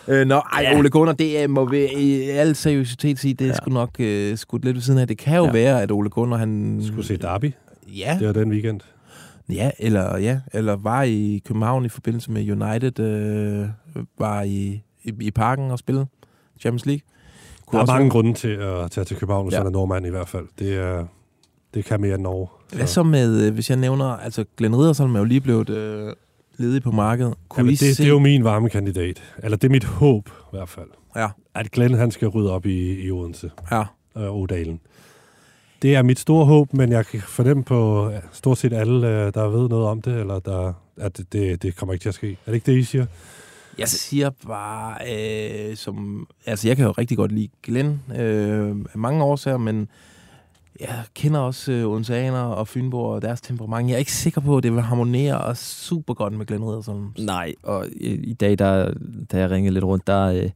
[0.07, 0.77] Øh, nå, ej, Ja.
[0.77, 3.53] Ole Gunnar, det er, må vi i al seriøsitet sige, det er Ja.
[3.53, 5.07] sgu nok øh, skudt lidt ved siden af.
[5.07, 5.51] Det kan jo Ja.
[5.51, 6.81] være, at Ole Gunnar, han...
[6.87, 7.53] skulle se Derby.
[7.87, 8.81] Ja, Det var den weekend.
[9.49, 13.67] ja, eller, ja, eller var i København i forbindelse med United, øh,
[14.19, 16.05] var i, i, i parken og spille
[16.59, 17.01] Champions League.
[17.71, 19.57] Der er mange være- grunde til at tage til København, hvis Ja.
[19.57, 20.45] han er nordmand i hvert fald.
[20.59, 21.05] Det, er,
[21.73, 22.47] det kan mere end Norge.
[22.75, 26.13] Hvad så med, øh, hvis jeg nævner, altså Glenn Riddersholm er jo lige blevet øh,
[26.57, 27.33] ledig på markedet.
[27.49, 28.03] Kunne Jamen, I det, se...
[28.03, 29.23] det er jo min varme kandidat.
[29.43, 30.87] Eller det er mit håb i hvert fald.
[31.15, 33.83] Ja, At Glenn han skal rydde op i, i Odense ja.
[34.13, 34.79] og Odalen.
[35.81, 39.33] Det er mit store håb, men jeg kan fornemme på ja, stort set alle, øh,
[39.33, 42.15] der ved noget om det, eller der, at det, det, det kommer ikke til at
[42.15, 42.31] ske.
[42.31, 43.05] Er det ikke det, I siger?
[43.77, 44.97] Jeg siger bare,
[45.69, 46.27] øh, som...
[46.45, 49.89] Altså, jeg kan jo rigtig godt lide Glenn øh, af mange årsager, men
[50.79, 53.89] jeg kender også øh, Odenseaner og Fynborg og deres temperament.
[53.89, 57.13] Jeg er ikke sikker på, at det vil harmonere og super godt med Glenn Riddersholm.
[57.19, 58.93] Nej, og i, i dag, der,
[59.31, 60.49] da jeg ringede lidt rundt, der, øh,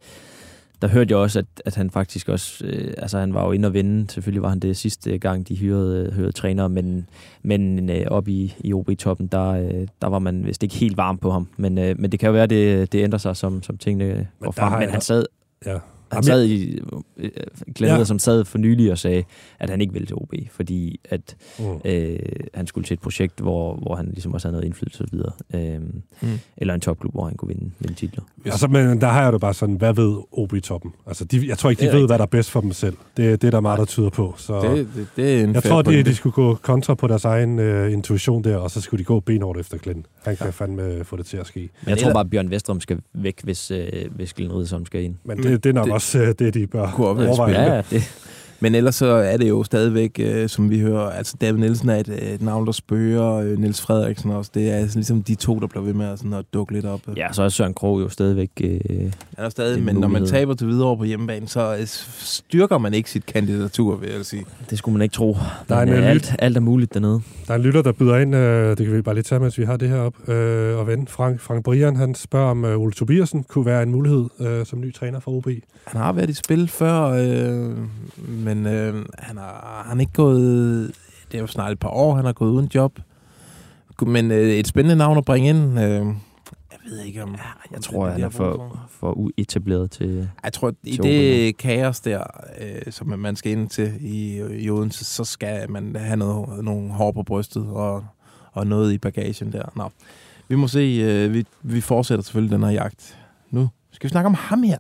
[0.82, 3.67] der hørte jeg også, at, at han faktisk også, øh, altså han var jo inde
[3.67, 7.09] og vinde, selvfølgelig var han det sidste gang, de hyrede, hyrede trænere, men,
[7.43, 11.17] men øh, op i, i OB-toppen, der, øh, der var man vist ikke helt varm
[11.17, 11.47] på ham.
[11.57, 14.51] Men, øh, men det kan jo være, det, det ændrer sig, som, som tingene går
[14.51, 14.80] frem.
[14.80, 15.26] Men han sad,
[15.65, 15.78] Ja.
[16.12, 16.80] Han sad i,
[17.18, 17.30] øh,
[17.76, 17.97] Glenn Ja.
[17.97, 18.03] ja.
[18.03, 19.24] som sad for nylig og sagde,
[19.60, 21.66] at han ikke ville til OB, fordi at Mm.
[21.86, 22.20] øh,
[22.53, 25.16] han skulle til et projekt, hvor, hvor han ligesom også havde noget indflydelse og så
[25.16, 25.76] videre.
[25.76, 25.82] Øh,
[26.22, 26.28] Mm.
[26.57, 28.24] Eller en topklub, hvor han kunne vinde, vinde titler.
[28.45, 30.91] Altså, men der har jeg det bare sådan, hvad ved OB i toppen?
[31.07, 32.10] Altså, de, jeg tror ikke, de Det ved, rigtigt.
[32.10, 32.95] hvad der er bedst for dem selv.
[33.18, 34.34] Det, det er der meget, der tyder på.
[34.38, 37.26] Så Det, det, det er en jeg tror, de, de skulle gå kontra på deres
[37.26, 40.05] egen uh, intuition der, og så skulle de gå benhårdt efter Glenn.
[40.30, 40.51] Han kan ja.
[40.51, 41.59] fandme få det til at ske.
[41.59, 45.03] Men jeg tror bare, at Bjørn Vestrøm skal væk, hvis, øh, hvis Glenn Riddersholm skal
[45.03, 45.15] ind.
[45.23, 47.61] Men det, det er nok Det- også uh, det, de bør overveje.
[47.75, 48.03] ja, det,
[48.62, 51.95] Men ellers så er det jo stadigvæk, øh, som vi hører, altså David Nielsen er
[51.95, 54.51] et, øh, et navn, der spørger, øh, Niels Frederiksen også.
[54.53, 56.86] Det er altså ligesom de to, der bliver ved med at, sådan, at dukke lidt
[56.86, 56.99] op.
[57.18, 58.49] ja, så er Søren Krog jo stadigvæk...
[58.64, 60.28] Øh, Han er stadig, en men når man mulighed.
[60.28, 61.88] taber til videre på hjemmebane, så øh,
[62.20, 64.45] styrker man ikke sit kandidatur, vil jeg sige.
[64.70, 65.38] det skulle man ikke tro.
[65.70, 67.22] Der er Men, en øh, alt, alt er muligt dernede.
[67.47, 69.57] Der er en lytter, der byder ind, øh, det kan vi bare lige tage, mens
[69.57, 71.07] vi har det her op, øh, og ven.
[71.07, 74.80] Frank, Frank Brian, han spørger, om øh, Ole Tobiasen kunne være en mulighed øh, som
[74.82, 75.47] ny træner for OB.
[75.86, 77.76] Han har været i spil før, øh,
[78.55, 80.91] men øh, han har han er ikke gået...
[81.31, 82.99] Det er jo snart et par år, han har gået uden job.
[84.01, 85.79] Men øh, et spændende navn at bringe ind.
[85.79, 86.05] Øh,
[86.71, 87.35] jeg ved ikke om...
[87.71, 90.29] Jeg tror, at han er for, for uetableret til...
[90.43, 92.23] Jeg tror, at i til det kaos der,
[92.61, 96.91] øh, som man skal ind til i, i Odense, så skal man have noget, nogle
[96.91, 98.05] hår på brystet og,
[98.51, 99.71] og noget i bagagen der.
[99.75, 99.91] Nå,
[100.47, 100.79] vi må se.
[100.79, 103.17] Øh, vi, vi fortsætter selvfølgelig den her jagt.
[103.51, 104.77] Nu skal vi snakke om ham her.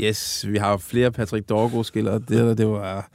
[0.00, 2.18] Yes, vi har flere Patrick Dorgo-skillere.
[2.28, 3.08] Det, det var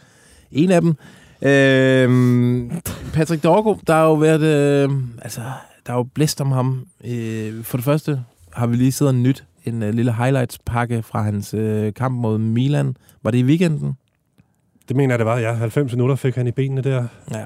[0.52, 0.96] en af dem.
[1.42, 2.72] Øhm,
[3.14, 4.42] Patrick Dorgo, der har jo været...
[4.42, 4.90] Øh,
[5.22, 5.42] altså,
[5.86, 6.88] der er jo blæst om ham.
[7.06, 8.24] Øh, for det første
[8.54, 12.96] har vi lige siddet nyt en øh, lille highlights-pakke fra hans øh, kamp mod Milan.
[13.24, 13.94] Var det i weekenden?
[14.88, 15.54] Det mener jeg, det var, ja.
[15.54, 17.08] 90 minutter fik han i benene der.
[17.32, 17.46] Ja,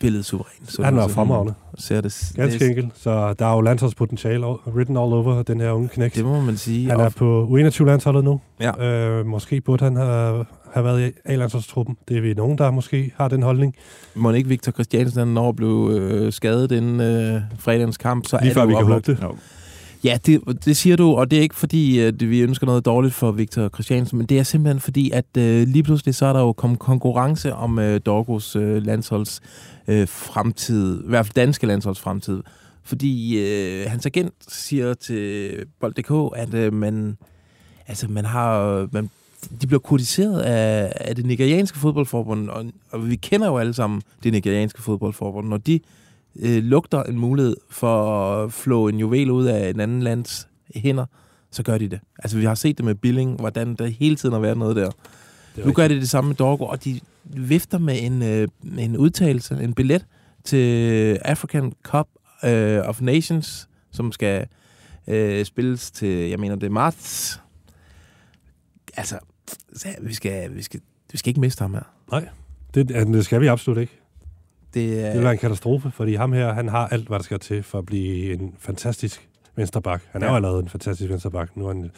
[0.00, 0.72] spillet suverænt.
[0.72, 1.54] Så Han var fremragende.
[1.78, 2.88] Ser det, Ganske det, enkelt.
[2.94, 6.14] Så der er jo landsholdspotentiale written all over den her unge knægt.
[6.14, 6.90] Det må man sige.
[6.90, 8.40] Han er på U21-landsholdet nu.
[8.60, 8.84] Ja.
[8.84, 11.96] Øh, måske burde han have, have været i A-landsholdstruppen.
[12.08, 13.74] Det er vi nogen, der måske har den holdning.
[14.14, 18.54] Må ikke Victor Christiansen når blive øh, skadet inden øh, fredagens kamp, så Lige er
[18.54, 19.06] før det vi kan oplagt.
[19.08, 19.38] håbe det.
[20.04, 23.14] Ja, det, det siger du, og det er ikke fordi, at vi ønsker noget dårligt
[23.14, 26.40] for Victor Christiansen, men det er simpelthen fordi, at øh, lige pludselig så er der
[26.40, 29.40] jo kommet konkurrence om øh, Dorgos øh, landsholds
[29.88, 32.42] øh, fremtid, i hvert fald danske landsholds fremtid.
[32.82, 37.16] Fordi øh, hans agent siger til Bold.dk, at øh, man,
[37.86, 39.10] altså, man har, man,
[39.62, 44.02] de bliver kritiseret af, af det nigerianske fodboldforbund, og, og vi kender jo alle sammen
[44.22, 45.48] det nigerianske fodboldforbund.
[45.48, 45.80] Når de
[46.40, 51.06] øh, lugter en mulighed for at flå en juvel ud af en anden lands hænder,
[51.50, 52.00] så gør de det.
[52.18, 54.90] Altså, vi har set det med Billing, hvordan der hele tiden har været noget der.
[55.64, 57.00] Nu gør de det samme med Dorgo, og de
[57.36, 58.48] vifter med en, øh,
[58.78, 60.06] en udtalelse, en billet
[60.44, 62.08] til African Cup
[62.44, 64.46] øh, of Nations, som skal
[65.06, 67.40] øh, spilles til, jeg mener, det er marts.
[68.96, 69.18] Altså,
[69.72, 70.80] så vi skal, vi skal,
[71.12, 71.82] vi skal ikke miste ham her.
[72.10, 72.28] Nej,
[72.74, 73.92] det, det skal vi absolut ikke.
[74.74, 77.22] Det, er, Det vil være en katastrofe, fordi ham her, han har alt, hvad der
[77.24, 80.02] skal til for at blive en fantastisk vensterbak.
[80.10, 80.32] Han er Ja.
[80.32, 81.56] jo allerede en fantastisk vensterbak.
[81.56, 81.90] Nu er han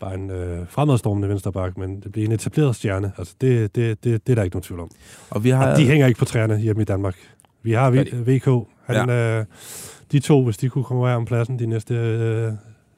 [0.00, 3.12] bare en øh, fremadstormende vensterbak, men det bliver en etableret stjerne.
[3.18, 4.90] Altså, det, det, det, det er der ikke nogen tvivl om.
[5.30, 5.70] Og vi har...
[5.72, 7.16] Og de hænger ikke på træerne hjemme i Danmark.
[7.62, 8.66] Vi har v- VK.
[8.86, 9.38] Han, ja.
[9.38, 9.44] øh,
[10.12, 12.52] de to, hvis de kunne konkurrere om pladsen de næste øh,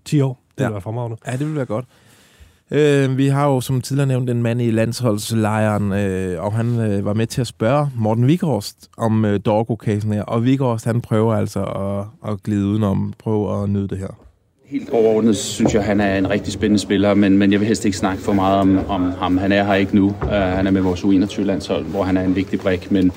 [0.05, 0.65] 10 år, det Ja.
[0.67, 1.17] ville være fremragende.
[1.27, 1.85] Ja, det vil være godt.
[2.71, 7.05] Øh, vi har jo som tidligere nævnt en mand i landsholdslejren, øh, og han øh,
[7.05, 10.23] var med til at spørge Morten Vikhorst om øh, Dorgo-casen her.
[10.23, 14.19] Og Vikhorst, han prøver altså at, at glide udenom, prøve at nyde det her.
[14.71, 17.85] Helt overordnet synes jeg, han er en rigtig spændende spiller, men, men jeg vil helst
[17.85, 19.39] ikke snakke for meget om, om ham.
[19.39, 20.07] Han er her ikke nu.
[20.23, 23.13] Uh, han er med vores U21-landshold, hvor han er en vigtig brik, men,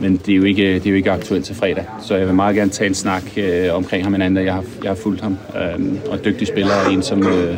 [0.00, 1.84] men det, er jo ikke, det er jo ikke aktuelt til fredag.
[2.02, 4.64] Så jeg vil meget gerne tage en snak uh, omkring ham en anden, jeg har,
[4.82, 5.38] jeg har fulgt ham.
[5.48, 7.56] Uh, og dygtig spiller er en, som, uh,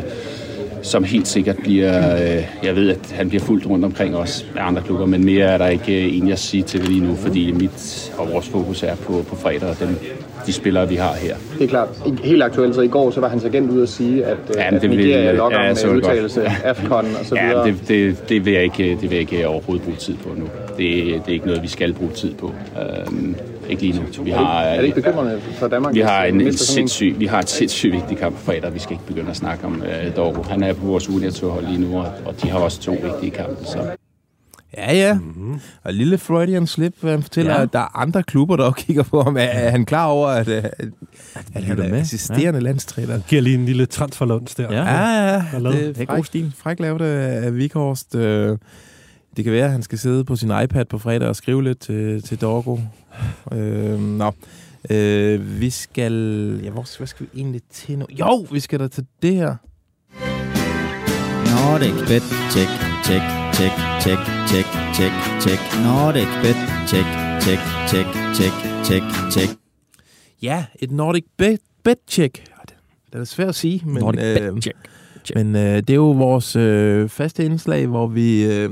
[0.83, 2.15] som helt sikkert bliver...
[2.15, 5.45] Uh, jeg ved, at han bliver fuldt rundt omkring os af andre klubber, men mere
[5.45, 8.83] er der ikke uh, en, jeg siger til lige nu, fordi mit og vores fokus
[8.83, 9.99] er på, på fredag og dem,
[10.47, 11.35] de spillere, vi har her.
[11.57, 11.87] Det er klart.
[12.23, 14.65] Helt aktuelt, så i går så var hans agent ude at sige, at, Ja, ja,
[14.71, 15.95] men at det vil- Nigeria lokker ja, ja, med godt.
[15.97, 16.55] udtalelse, Ja.
[16.69, 17.65] AFCON og så Ja, videre.
[17.67, 20.43] det, det, det, vil jeg ikke, det vil jeg ikke overhovedet bruge tid på nu.
[20.43, 22.53] Det, det er ikke noget, vi skal bruge tid på.
[23.07, 23.35] Øhm,
[23.69, 24.23] ikke lige nu.
[24.23, 25.93] Vi har, er det ikke bekymrende for Danmark?
[25.95, 28.73] vi har en, en sindssyg, vi har et sindssygt vigtigt kamp på fredag.
[28.73, 30.41] Vi skal ikke begynde at snakke om uh, Dorgo.
[30.43, 31.11] Han er på vores u
[31.49, 33.65] hold lige nu, og, og de har også to vigtige kampe.
[33.65, 33.77] Så.
[34.77, 35.13] Ja, ja.
[35.13, 35.59] Mm-hmm.
[35.83, 37.57] Og lille Freudian slip, han fortæller, Ja.
[37.57, 37.63] ja.
[37.63, 39.37] at der er andre klubber, der også kigger på ham.
[39.37, 40.71] Er, er han klar over, at, at,
[41.53, 41.99] at han er med.
[41.99, 42.63] assisterende ja.
[42.63, 43.19] landstræner?
[43.27, 44.73] Giver lige en lille transferlunds der.
[44.73, 44.83] Ja.
[44.83, 45.87] Ja, ja, lavede?
[45.87, 46.53] det Det er god stil.
[46.57, 48.15] fræk, lavet af Vikhorst.
[48.15, 48.57] Øh,
[49.37, 51.79] Det kan være, at han skal sidde på sin iPad på fredag og skrive lidt
[51.79, 52.77] til, til Dorgo.
[53.51, 54.31] Øh, nå.
[54.89, 56.13] Øh, vi skal...
[56.63, 58.05] Ja, hvor, hvad skal vi egentlig til nu?
[58.19, 59.55] Jo, vi skal da til det her.
[61.45, 62.69] Nordic Bet, check,
[63.05, 64.19] check, check, check,
[64.49, 64.67] check,
[64.97, 65.59] check, check.
[65.83, 67.07] Nordic Bet, check,
[67.41, 69.59] check, check, check, check, check.
[70.41, 72.43] Ja, et Nordic bet, bet check.
[73.13, 74.77] Det er svært at sige, men, Nordic bet øh, check.
[75.35, 78.69] men øh, det er jo vores øh, faste indslag, hvor vi øh,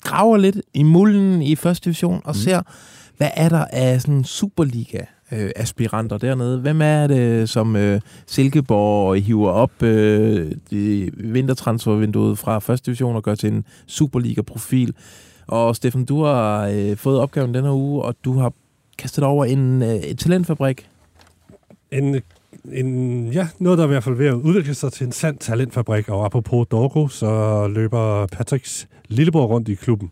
[0.00, 2.34] graver lidt i mulden i første division og mm.
[2.34, 2.62] ser,
[3.16, 6.60] hvad er der af sådan Superliga øh, aspiranter dernede?
[6.60, 13.22] Hvem er det, som øh, Silkeborg hiver op øh, i vintertransfervinduet fra første division og
[13.22, 14.94] gør til en Superliga-profil?
[15.46, 18.52] Og Steffen, du har øh, fået opgaven denne uge, og du har
[18.98, 20.88] kastet over en øh, talentfabrik.
[21.92, 22.22] En,
[22.72, 25.38] en, ja, noget, der er i hvert fald ved at udvikle sig til en sand
[25.38, 26.08] talentfabrik.
[26.08, 30.10] Og apropos Dorgo, så løber Patricks lillebror rundt i klubben.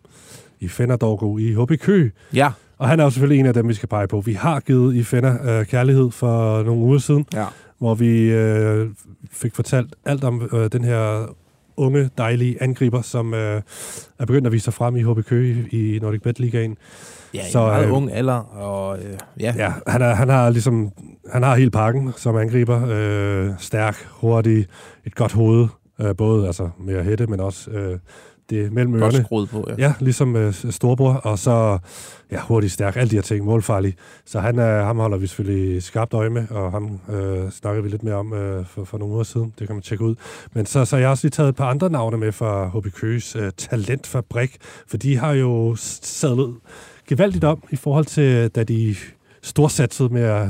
[0.60, 2.10] I Fenner Dorgo i HB Kø.
[2.34, 2.50] Ja.
[2.78, 4.20] Og han er jo selvfølgelig en af dem, vi skal pege på.
[4.20, 7.44] Vi har givet i Fenner øh, kærlighed for nogle uger siden, Ja.
[7.78, 8.88] hvor vi øh,
[9.32, 11.26] fik fortalt alt om øh, den her
[11.76, 13.62] unge, dejlige angriber, som øh,
[14.18, 16.76] er begyndt at vise sig frem i HB Kø i, Nordic Bet Ligaen.
[17.34, 19.54] Ja, i en meget øh, ung alder, og øh, ja.
[19.56, 20.90] Ja, han, er, han har ligesom
[21.32, 22.82] han har hele pakken som angriber.
[22.88, 24.66] Øh, stærk, hurtig,
[25.06, 25.68] et godt hoved.
[26.00, 27.98] Øh, både altså med at hætte, men også øh,
[28.50, 29.24] det mellem Godt ørerne.
[29.24, 29.74] skruet på, ja.
[29.78, 31.12] Ja, ligesom øh, storbror.
[31.12, 31.78] Og så
[32.32, 33.94] ja, hurtig, stærk, alle de her ting, målfarlig.
[34.24, 37.88] Så han, er, ham holder vi selvfølgelig skarpt øje med, og ham øh, snakker vi
[37.88, 39.54] lidt mere om øh, for, for nogle uger siden.
[39.58, 40.14] Det kan man tjekke ud.
[40.52, 42.86] Men så, så har jeg også lige taget et par andre navne med fra HB
[42.94, 44.56] Køges øh, talentfabrik,
[44.88, 46.54] for de har jo sadlet
[47.08, 48.96] gevaldigt om i forhold til, da de
[49.42, 50.48] storsatsede med at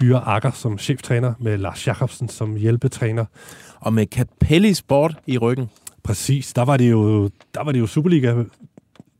[0.00, 3.24] hyre Akker som cheftræner, med Lars Jacobsen som hjælpetræner.
[3.80, 5.70] Og med Capelli Sport i ryggen.
[6.08, 8.34] Præcis, der var det jo, der var det jo Superliga,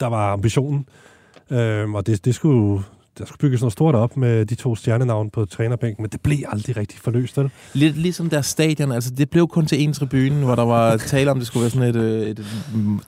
[0.00, 0.86] der var ambitionen.
[1.50, 2.84] Øhm, og det, det skulle,
[3.18, 6.38] der skulle bygges noget stort op med de to stjernenavn på trænerbænken, men det blev
[6.48, 7.50] aldrig rigtig forløst, vel?
[7.72, 11.30] Lidt ligesom deres stadion, altså det blev kun til en tribune, hvor der var tale
[11.30, 12.46] om, det skulle være sådan et, øh, et, et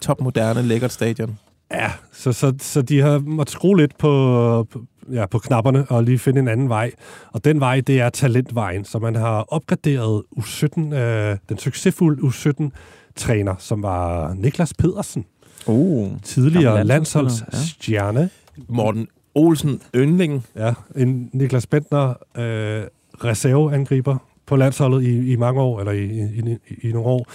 [0.01, 1.39] topmoderne, lækkert stadion.
[1.72, 6.05] Ja, så, så, så de har måttet skrue lidt på, på, ja, på knapperne og
[6.05, 6.91] lige finde en anden vej.
[7.33, 12.22] Og den vej, det er talentvejen, så man har opgraderet U17, øh, den succesfulde
[13.19, 15.25] U17-træner, som var Niklas Pedersen.
[15.67, 18.19] Uh, tidligere landsholdsstjerne.
[18.19, 18.29] landsholdsspiller,
[18.69, 20.45] Morten Olsen Yndling.
[20.57, 22.85] Ja, en Niklas Bentner, øh,
[23.25, 27.27] reserveangriber på landsholdet i, i mange år, eller i, i, i, i nogle år.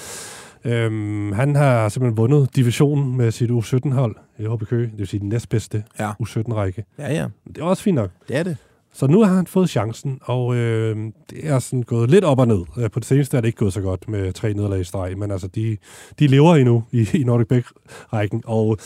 [0.65, 5.19] Øhm, han har simpelthen vundet divisionen med sit U17-hold i HB Køge, det vil sige
[5.19, 6.11] den næstbedste Ja.
[6.23, 6.85] U17-række.
[6.99, 7.27] Ja, ja.
[7.47, 8.09] Det er også fint nok.
[8.27, 8.57] Det er det.
[8.95, 10.97] Så nu har han fået chancen, og øh,
[11.29, 12.65] det er sådan gået lidt op og ned.
[12.77, 15.17] Øh, på det seneste er det ikke gået så godt med tre nederlag i streg,
[15.17, 15.77] men altså, de,
[16.19, 18.77] de lever endnu i, i Nordic Bæk-rækken, og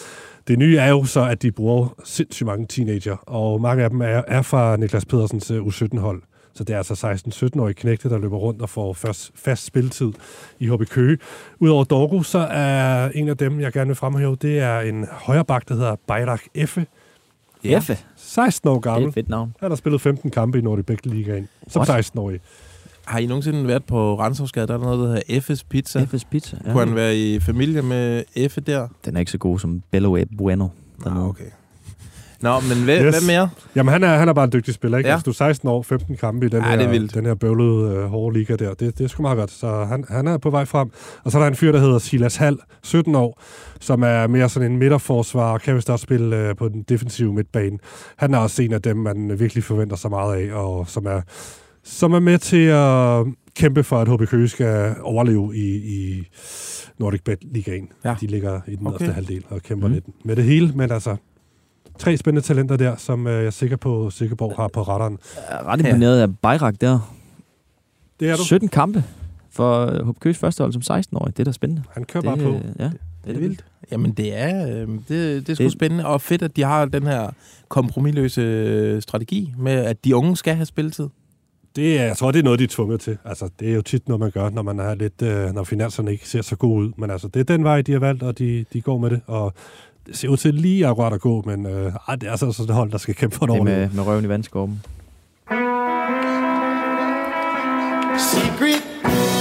[0.47, 4.01] det nye er jo så, at de bruger sindssygt mange teenager, og mange af dem
[4.01, 6.21] er, er fra Niklas Pedersens øh, U17-hold.
[6.53, 10.11] Så det er altså 16-17-årige knægte, der løber rundt og får først, fast spilletid
[10.59, 11.17] i HB Køge.
[11.59, 15.69] Udover Dorgo, så er en af dem, jeg gerne vil fremhæve, det er en højreback,
[15.69, 16.85] der hedder Bayrak Effe.
[17.63, 17.97] Effe?
[18.15, 19.01] 16 år gammel.
[19.01, 19.55] Det er et fedt navn.
[19.59, 22.05] Han har spillet 15 kampe i Nordic Bæk Ligaen som What?
[22.05, 22.39] 16-årig.
[23.05, 24.67] Har I nogensinde været på Renshavsgade?
[24.67, 25.99] Der er noget, der hedder F's Pizza.
[25.99, 26.71] F's Pizza, ja.
[26.71, 28.87] Kunne han være i familie med F der?
[29.05, 30.67] Den er ikke så god som Bello e Bueno.
[31.05, 31.45] Ah, okay.
[32.41, 33.17] Nå, men hvad, yes.
[33.17, 33.49] hvad mere?
[33.75, 35.07] Jamen, han er, han er bare en dygtig spiller, ikke?
[35.07, 35.13] Ja.
[35.13, 37.95] Altså, du er 16 år, 15 kampe i den, Ja, er her, den her bøvlede,
[37.95, 38.73] øh, hårde liga der.
[38.73, 39.51] Det, det er sgu meget godt.
[39.51, 40.89] Så han, han er på vej frem.
[41.23, 43.41] Og så er der en fyr, der hedder Silas Hall, 17 år,
[43.79, 47.33] som er mere sådan en midterforsvar, og kan vist også spille øh, på den defensive
[47.33, 47.77] midtbane.
[48.17, 51.21] Han er også en af dem, man virkelig forventer sig meget af, og som er,
[51.83, 53.25] som er med til at
[53.55, 56.27] kæmpe for, at HB Køge skal overleve i, i
[56.99, 57.87] Nordic Bet Ligaen.
[58.05, 58.15] Ja.
[58.21, 59.03] De ligger i den Okay.
[59.03, 59.93] nederste halvdel og kæmper mm.
[59.93, 61.15] lidt med det hele, men altså
[61.99, 65.17] tre spændende talenter der, som øh, jeg er sikker på, Sikkeborg har på retteren.
[65.49, 67.13] Jeg er ret imponeret af Bayrak der.
[68.19, 68.43] Det er du.
[68.43, 69.03] 17 kampe
[69.51, 71.37] for HB Køges første hold som 16-årig.
[71.37, 71.83] Det er da spændende.
[71.93, 72.55] Han kører det, bare på.
[72.55, 72.93] øh, Ja, det,
[73.27, 73.65] Det er vildt.
[73.91, 76.85] Jamen, det er, øh, det, det er sgu Det- spændende, og fedt, at de har
[76.85, 77.29] den her
[77.69, 81.07] kompromilløse øh, strategi med, at de unge skal have spilletid.
[81.75, 83.17] Det er, jeg tror, det er noget, de er tvunget til.
[83.25, 86.11] Altså, det er jo tit noget, man gør, når man er lidt, øh, når finanserne
[86.11, 86.91] ikke ser så gode ud.
[86.97, 89.21] Men altså, det er den vej, de har valgt, og de, de går med det.
[89.27, 89.53] Og
[90.09, 92.69] det ser ud til lige akkurat at gå, men øh, ej, det er altså sådan
[92.69, 93.95] et hold, der skal kæmpe for det er overlevelse.
[93.95, 94.81] med, med røven i vandskorben.
[98.17, 98.83] Secret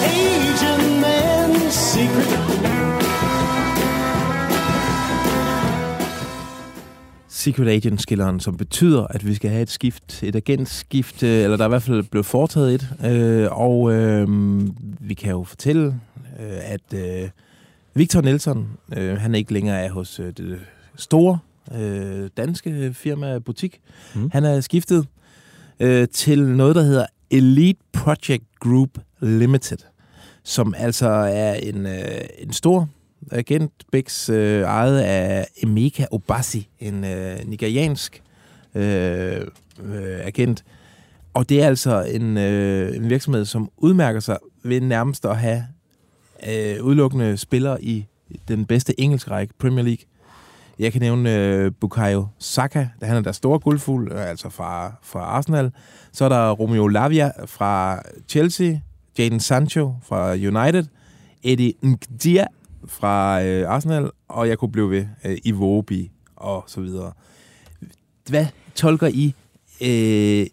[0.04, 2.58] Asian man, secret.
[7.28, 11.64] secret agent-skilleren, som betyder, at vi skal have et skift, et agentskift, øh, eller der
[11.64, 13.12] er i hvert fald blevet foretaget et.
[13.12, 14.28] Øh, og øh,
[15.00, 15.86] vi kan jo fortælle,
[16.40, 17.28] øh, at øh,
[17.98, 20.60] Victor Nelson, øh, han ikke længere er hos øh, det
[20.96, 21.38] store
[21.74, 23.80] øh, danske firma Butik.
[24.14, 24.30] Mm.
[24.32, 25.06] Han er skiftet
[25.80, 29.78] øh, til noget, der hedder Elite Project Group Limited,
[30.42, 32.88] som altså er en, øh, en stor
[33.30, 38.22] agent, Bix, øh, ejet af Emeka Obasi, en øh, nigeriansk
[38.74, 39.40] øh,
[39.84, 40.64] øh, agent.
[41.34, 45.64] Og det er altså en, øh, en virksomhed, som udmærker sig ved nærmest at have
[46.48, 48.06] øh, udelukkende spillere i
[48.48, 50.04] den bedste engelske række, Premier League.
[50.78, 55.20] Jeg kan nævne øh, Bukayo Saka, han er der store guldfugl, øh, altså fra, fra
[55.20, 55.70] Arsenal.
[56.12, 58.76] Så er der Romeo Lavia fra Chelsea,
[59.18, 60.84] Jadon Sancho fra United,
[61.42, 62.46] Eddie Nkdia
[62.86, 67.12] fra øh, Arsenal, og jeg kunne blive ved øh, Iwobi og så videre.
[68.28, 69.34] Hvad tolker I,
[69.80, 70.46] øh,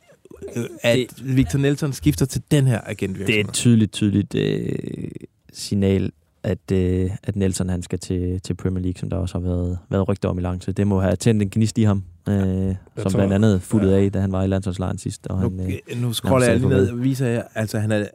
[0.81, 3.43] at det, Victor Nelson skifter til den her agentvirksomhed?
[3.43, 5.09] Det er tydeligt, tydeligt øh,
[5.56, 6.12] signal,
[6.43, 9.78] at, øh, at Nelson han skal til, til Premier League, som der også har været,
[9.89, 10.74] været rygter om i lang tid.
[10.74, 13.97] Det må have tændt en gnist i ham, øh, som tror- blandt andet fuldet ja.
[14.03, 15.28] af, da han var i landsholdslejren sidst.
[15.28, 18.06] Og Nu, han, øh, nu scroller jeg lige ned og viser jer, altså han er,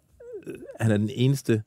[0.80, 1.62] han er den eneste,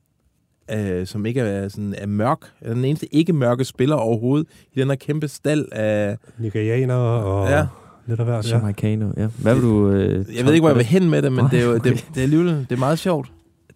[0.72, 4.80] øh, som ikke er, sådan, er mørk, er den eneste ikke mørke spiller overhovedet i
[4.80, 6.16] den her kæmpe stald af...
[6.38, 7.66] Nigerianer og Ja.
[8.06, 8.50] lidt af hvert.
[8.50, 8.56] Ja.
[8.56, 9.26] Jamaicano, ja.
[9.26, 9.90] Hvad vil du...
[9.90, 11.74] Øh, Jeg ved ikke, hvor jeg vil hen med det, men Nej, det er jo
[11.74, 13.32] det, det er alligevel det er meget sjovt.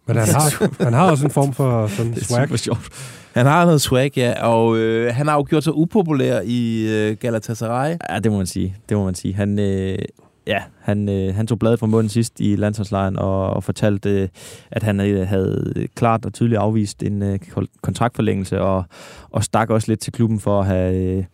[0.08, 2.46] Men han har, han har også en form for sådan Det er swag.
[2.46, 2.88] super sjovt.
[3.34, 7.16] Han har noget swag, ja, og øh, han har jo gjort sig upopulær i øh,
[7.20, 7.96] Galatasaray.
[8.10, 8.76] Ja, det må man sige.
[8.88, 9.34] Det må man sige.
[9.34, 9.98] Han, øh,
[10.46, 14.28] ja, han, øh, han tog bladet fra munden sidst i landsholdslejren og, og fortalte, øh,
[14.70, 17.38] at han øh, havde klart og tydeligt afvist en øh,
[17.82, 18.84] kontraktforlængelse og,
[19.30, 21.24] og stak også lidt til klubben for at have, øh,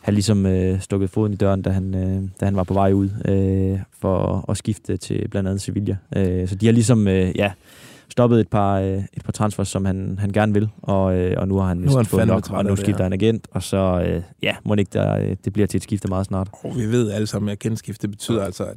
[0.00, 2.92] have ligesom øh, stukket foden i døren, da han, øh, da han var på vej
[2.92, 5.96] ud øh, for at skifte til blandt andet Sevilla.
[6.16, 7.52] Øh, så de har ligesom, øh, ja,
[8.18, 11.48] stoppet et par, øh, et par transfers, som han, han gerne vil, og, øh, og
[11.48, 14.22] nu har han, Nu han fået nok, og nu skifter han agent, og så, øh,
[14.42, 16.48] ja, må det ikke, der, øh, det bliver til et skifte meget snart.
[16.64, 18.76] Og vi ved alle sammen, at kendskifte betyder altså, at,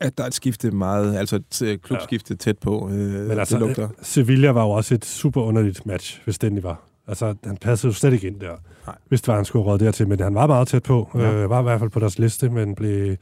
[0.00, 2.88] at der er et skifte meget, altså et øh, klubskifte tæt på.
[2.92, 3.84] Øh, Men altså, det lugter.
[3.84, 6.82] øh, Sevilla var jo også et super underligt match, hvis den var.
[7.08, 8.54] Altså, han passede jo slet ikke ind der.
[8.86, 8.96] Nej.
[9.08, 11.10] Hvis det var, han skulle have råd dertil, men han var meget tæt på.
[11.14, 11.20] Ja.
[11.20, 11.32] Ja.
[11.32, 13.16] Øh, var i hvert fald på deres liste, men blev,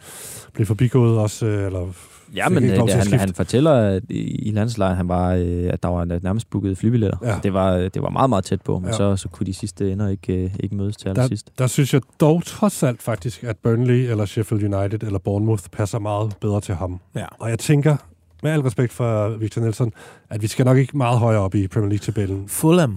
[0.53, 1.87] blev forbigået også, øh, eller
[2.35, 5.89] Ja, men øh, at han, han fortæller at i, landslejren, han var, øh, at der
[5.89, 7.19] var nærmest booket flybilletter.
[7.23, 7.39] Ja.
[7.43, 8.97] Det, var, det var meget, meget tæt på, men Ja.
[8.97, 11.59] så, så kunne de sidste ender ikke, øh, ikke mødes til der, allersidst.
[11.59, 15.99] der synes jeg dog trods alt faktisk, at Burnley eller Sheffield United eller Bournemouth passer
[15.99, 17.01] meget bedre til ham.
[17.17, 17.25] Ja.
[17.39, 17.97] Og jeg tænker,
[18.43, 19.93] med al respekt for Victor Nelson,
[20.31, 22.45] at vi skal nok ikke meget højere op i Premier League-tabellen.
[22.49, 22.97] Fulham.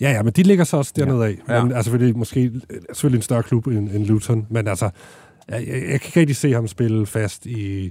[0.00, 1.38] Ja, ja, men de ligger så også dernede af.
[1.48, 1.62] Ja.
[1.62, 2.52] Men altså, selvfølgelig, måske,
[2.92, 4.90] selvfølgelig en større klub end, end Luton, men altså,
[5.48, 7.90] jeg, jeg, jeg kan ikke rigtig se ham spille fast i,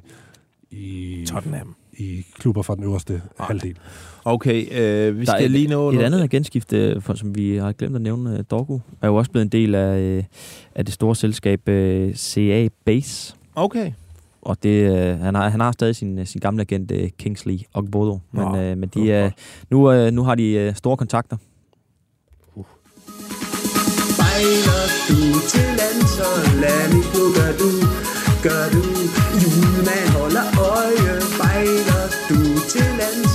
[0.72, 1.76] i, Tottenham.
[1.94, 3.48] i klubber fra den øverste Nej.
[3.48, 3.78] halvdel.
[4.26, 5.92] Okay, øh, vi Der er skal et, lige nå...
[5.92, 9.32] Et andet agentskifte, for, som vi har glemt at nævne, øh, Dorgo, er jo også
[9.32, 10.24] blevet en del af, øh,
[10.76, 13.36] af det store selskab øh, CA Base.
[13.56, 13.92] Okay.
[14.42, 18.20] Og det, øh, han, har, han har stadig sin, sin gamle agent øh, Kingsley Ogbodo.
[18.32, 19.32] Men, Nå, øh, men de, øh,
[19.70, 21.38] nu, øh, nu har de øh, store kontakter.
[24.14, 25.20] Spejler du
[25.52, 27.70] til landshold, lad mig gå, gør du,
[28.44, 28.84] gør du.
[29.42, 30.07] Julemand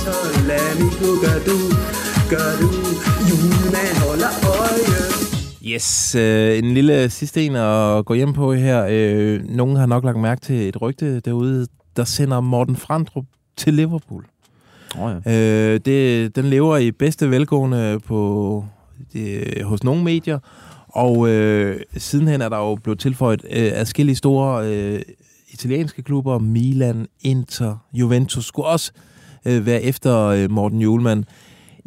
[0.05, 1.57] landshold, lad mig gå, gør du,
[2.29, 2.69] gør du.
[3.29, 5.73] Julemand holder øje.
[5.73, 8.87] Yes, øh, en lille sidste en at gå hjem på her.
[8.89, 13.25] Øh, nogen har nok lagt mærke til et rygte derude, der sender Morten Frandrup
[13.57, 14.25] til Liverpool.
[14.99, 15.31] Oh, ja.
[15.73, 18.65] Øh, det, den lever i bedste velgående på,
[19.13, 20.39] det, hos nogle medier,
[20.87, 25.01] og øh, sidenhen er der jo blevet tilføjet øh, adskillige store øh,
[25.49, 29.12] italienske klubber, Milan, Inter, Juventus, skulle også øh,
[29.45, 31.23] være efter øh, Morten Julemand.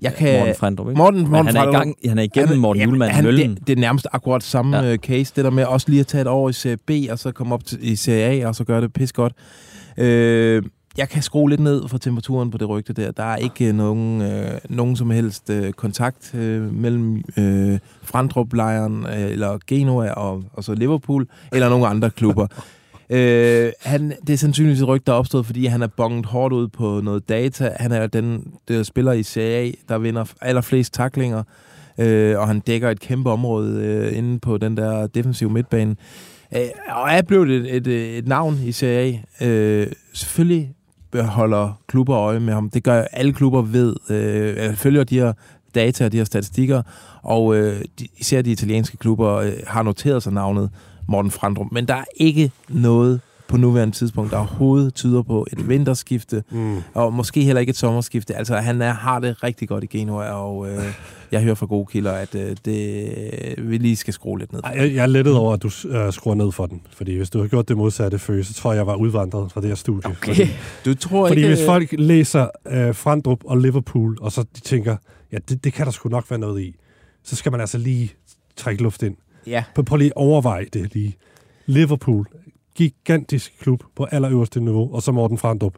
[0.02, 0.98] Jeg kan, Morten Frandrup, ikke?
[0.98, 3.54] Morten, Men Morten han er i gang- han er igennem Han- Morten Julemand han- møllen.
[3.54, 4.96] Det, det er nærmest akkurat samme ja.
[4.96, 7.32] case, det der med også lige at tage et år i Serie B, og så
[7.32, 9.32] komme op til, i Serie A, og så gøre det pis godt.
[9.98, 10.62] Øh,
[10.98, 13.10] jeg kan skrue lidt ned for temperaturen på det rygte der.
[13.10, 19.06] Der er ikke øh, nogen, øh, nogen som helst øh, kontakt øh, mellem øh, Frandrup-lejren
[19.06, 22.46] øh, eller Genoa og, og så Liverpool, eller nogen andre klubber.
[23.10, 26.54] Øh, han, det er sandsynligvis et rygte, der er opstået, fordi han er bonget hårdt
[26.54, 27.76] ud på noget data.
[27.80, 31.42] Han er den der spiller i Serie A, der vinder allerflest taklinger,
[31.98, 35.96] øh, og han dækker et kæmpe område øh, inde på den der defensive midtbane.
[36.56, 39.46] Øh, og er blevet et, et, et navn i Serie A.
[39.46, 40.72] Øh, selvfølgelig
[41.14, 42.70] holder klubber øje med ham.
[42.70, 43.96] Det gør alle klubber ved.
[44.10, 45.32] Øh, følger de her
[45.74, 46.82] data og de her statistikker,
[47.22, 50.70] og øh, de, især de italienske klubber øh, har noteret sig navnet
[51.08, 51.72] Morten Frandrup.
[51.72, 56.76] Men der er ikke noget på nuværende tidspunkt, der overhovedet tyder på et vinterskifte, Mm.
[56.94, 58.34] og måske heller ikke et sommerskifte.
[58.36, 60.84] Altså, han er, har det rigtig godt i Genua, og øh,
[61.32, 64.60] jeg hører fra gode kilder, at øh, det, vi lige skal skrue lidt ned.
[64.64, 66.80] Ej, Jeg, jeg er lettet over, at du øh, skruer ned for den.
[66.96, 69.60] Fordi hvis du havde gjort det modsatte før, så tror jeg, jeg var udvandret fra
[69.60, 70.10] det her studie.
[70.10, 70.34] Okay.
[70.34, 70.48] Fordi,
[70.84, 71.54] Du tror fordi ikke...
[71.54, 74.96] hvis folk læser øh, Frandrup og Liverpool, og så de tænker,
[75.32, 76.74] ja, det, det kan der sgu nok være noget i,
[77.24, 78.12] så skal man altså lige
[78.56, 79.16] trække luft ind.
[79.46, 79.64] Ja.
[79.74, 81.16] Prøv, prøv lige at overveje det lige.
[81.66, 82.26] Liverpool,
[82.74, 85.74] gigantisk klub på allerøverste niveau, og så Morten Frandrup.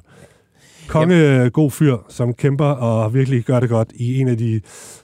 [0.89, 1.51] Konge Jamen.
[1.51, 4.61] god fyr, som kæmper og virkelig gør det godt i en af de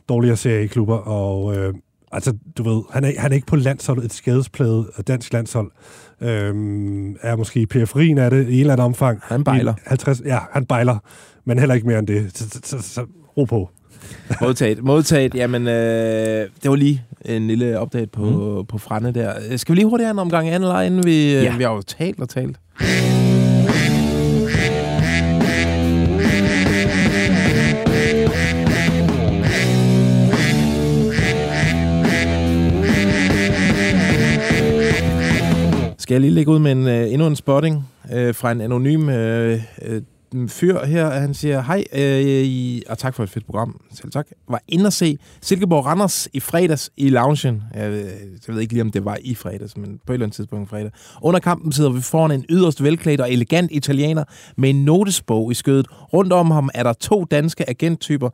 [0.09, 0.97] dårligere serieklubber.
[0.97, 1.75] Og øh,
[2.13, 5.71] altså, du ved, han er, han er ikke på landsholdet, et skadespladet dansk landshold.
[6.21, 9.21] Øhm, er måske i periferien af det i en eller anden omfang.
[9.23, 9.75] Han bejler.
[9.75, 10.99] I 50, ja, han bejler,
[11.45, 12.39] men heller ikke mere end det.
[12.39, 13.07] Så, så, så, så
[13.37, 13.71] ro på.
[14.41, 14.85] Modtaget.
[14.85, 15.35] Modtaget.
[15.35, 18.25] Jamen, øh, det var lige en lille update på,
[18.59, 18.67] mm.
[18.67, 19.57] på Frande der.
[19.57, 21.33] Skal vi lige hurtigt have en omgang anden eller inden vi...
[21.33, 21.43] Ja.
[21.43, 21.57] Ja.
[21.57, 22.57] Vi har jo talt og talt.
[35.99, 39.09] Skal jeg lige lægge ud med en, øh, endnu en spotting øh, fra en anonym
[39.09, 40.03] øh, øh,
[40.49, 41.11] fyr her.
[41.11, 43.81] Han siger, hej, øh, og tak for et fedt program.
[43.95, 44.27] Selv tak.
[44.49, 47.63] Var inde at se Silkeborg Randers i fredags i loungen.
[47.75, 48.05] Jeg, ved-
[48.47, 50.69] jeg ved ikke lige, om det var i fredags, men på et eller andet tidspunkt
[50.69, 50.91] i fredag.
[51.23, 54.25] Under kampen sidder vi foran en yderst velklædt og elegant italiener
[54.57, 55.87] med en notesbog i skødet.
[56.13, 58.31] Rundt om ham er der to danske agenttyper.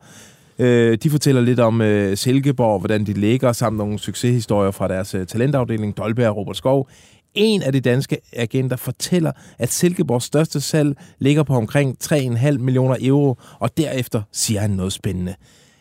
[0.59, 5.15] Øh, de fortæller lidt om øh, Silkeborg, hvordan de ligger, samt nogle succeshistorier fra deres
[5.15, 6.89] øh, talentafdeling, Dolberg og Robert Skov.
[7.35, 12.95] En af de danske agenter fortæller, at Silkeborgs største salg ligger på omkring 3,5 millioner
[13.01, 15.35] euro, og derefter siger han noget spændende.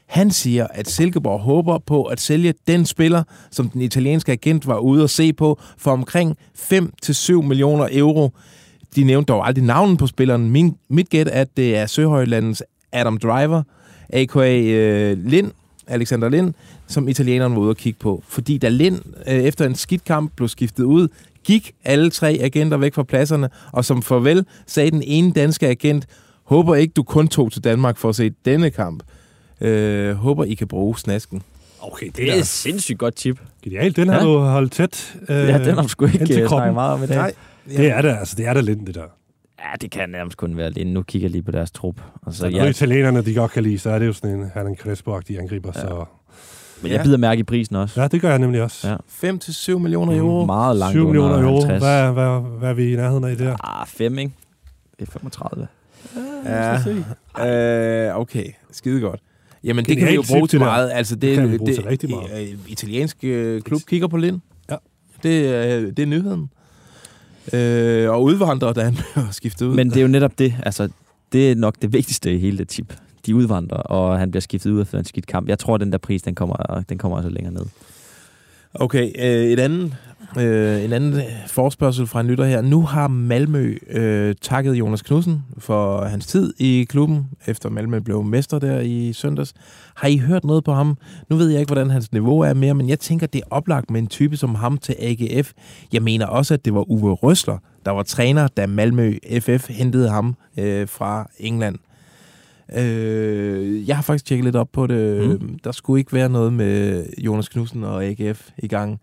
[0.07, 4.79] Han siger, at Silkeborg håber på at sælge den spiller, som den italienske agent var
[4.79, 6.37] ude at se på, for omkring
[6.73, 8.31] 5-7 millioner euro.
[8.97, 10.51] De nævnte dog aldrig navnet på spilleren.
[10.51, 13.63] Min, mit gæt er, at det er Søhøjlandens Adam Driver,
[14.09, 14.61] a.k.a.
[14.61, 15.51] Øh, Lind,
[15.87, 16.55] Alexander Lind,
[16.87, 18.23] som italieneren var ude at kigge på.
[18.29, 21.09] Fordi da Lind øh, efter en skidt kamp blev skiftet ud,
[21.45, 26.07] gik alle tre agenter væk fra pladserne, og som farvel sagde den ene danske agent,
[26.45, 29.03] håber ikke, du kun tog til Danmark for at se denne kamp.
[29.61, 31.43] Øh, håber, I kan bruge snasken.
[31.83, 33.41] Okay, Det er et sindssygt godt tip.
[33.65, 34.25] Genialt, den har Ja.
[34.25, 35.15] du holdt tæt.
[35.29, 37.17] Øh, Ja, den har du sgu ikke, øh, snakket meget om i dag.
[37.17, 37.33] Nej.
[37.69, 38.35] Det er det, altså.
[38.37, 39.05] Det er da lidt det der.
[39.61, 40.87] Ja, det kan nærmest kun være det.
[40.87, 42.01] Nu kigger jeg lige på deres trup.
[42.23, 42.65] Og Så så, ja.
[42.65, 45.73] italienerne, de godt kan lide, så er det jo sådan en Hernan Crespo-agtig angriber.
[45.75, 45.81] Ja.
[45.81, 46.05] Så.
[46.83, 48.01] Men jeg bider mærke i prisen også.
[48.03, 48.89] Ja, det gør jeg nemlig også.
[48.89, 48.97] Ja.
[49.75, 50.47] 5-7 millioner euro.
[50.47, 51.65] Meget langt 7 millioner under euro.
[51.67, 51.83] 50.
[51.83, 53.81] Hvad, hvad, hvad er vi i nærheden af der?
[53.81, 54.33] Ah, 5, ikke?
[55.01, 55.67] Det er 35.
[57.39, 58.45] Ja, øh, okay.
[58.73, 59.21] Skide godt.
[59.65, 60.73] Jamen, det kan vi jo Genialt bruge til det der.
[60.73, 60.91] meget.
[60.95, 62.43] Altså, det, Det kan vi bruge det, til rigtig meget.
[62.53, 64.41] øh, italiensk øh, klub kigger på Lind.
[64.71, 64.77] Ja.
[65.23, 66.51] Det, er- det er nyheden.
[67.53, 69.75] Øh, og udvandrer, da han blev skiftet ud.
[69.75, 70.55] Men det er jo netop det.
[70.63, 70.89] Altså,
[71.33, 72.95] det er nok det vigtigste i hele det tip.
[73.31, 75.49] De udvandrer, og han bliver skiftet ud efter en skidt kamp.
[75.49, 77.67] Jeg tror, at den der pris, den kommer, den kommer altså længere ned.
[78.75, 79.97] Okay, øh, et andet,
[80.39, 82.63] øh, en anden forspørgsel fra en lytter her.
[82.63, 88.25] Nu har Malmø øh, takket Jonas Knudsen for hans tid i klubben, efter Malmø blev
[88.25, 89.55] mester der i søndags.
[89.95, 90.99] Har I hørt noget på ham?
[91.29, 93.91] Nu ved jeg ikke, hvordan hans niveau er mere, men jeg tænker, det er oplagt
[93.91, 95.53] med en type som ham til AGF.
[95.93, 100.09] Jeg mener også, at det var Uwe Røsler, der var træner, da Malmø FF hentede
[100.09, 101.77] ham øh, fra England.
[102.77, 105.41] Øh, jeg har faktisk tjekket lidt op på det.
[105.41, 105.59] Mm.
[105.65, 109.01] Der skulle ikke være noget med Jonas Knudsen og AGF i gang.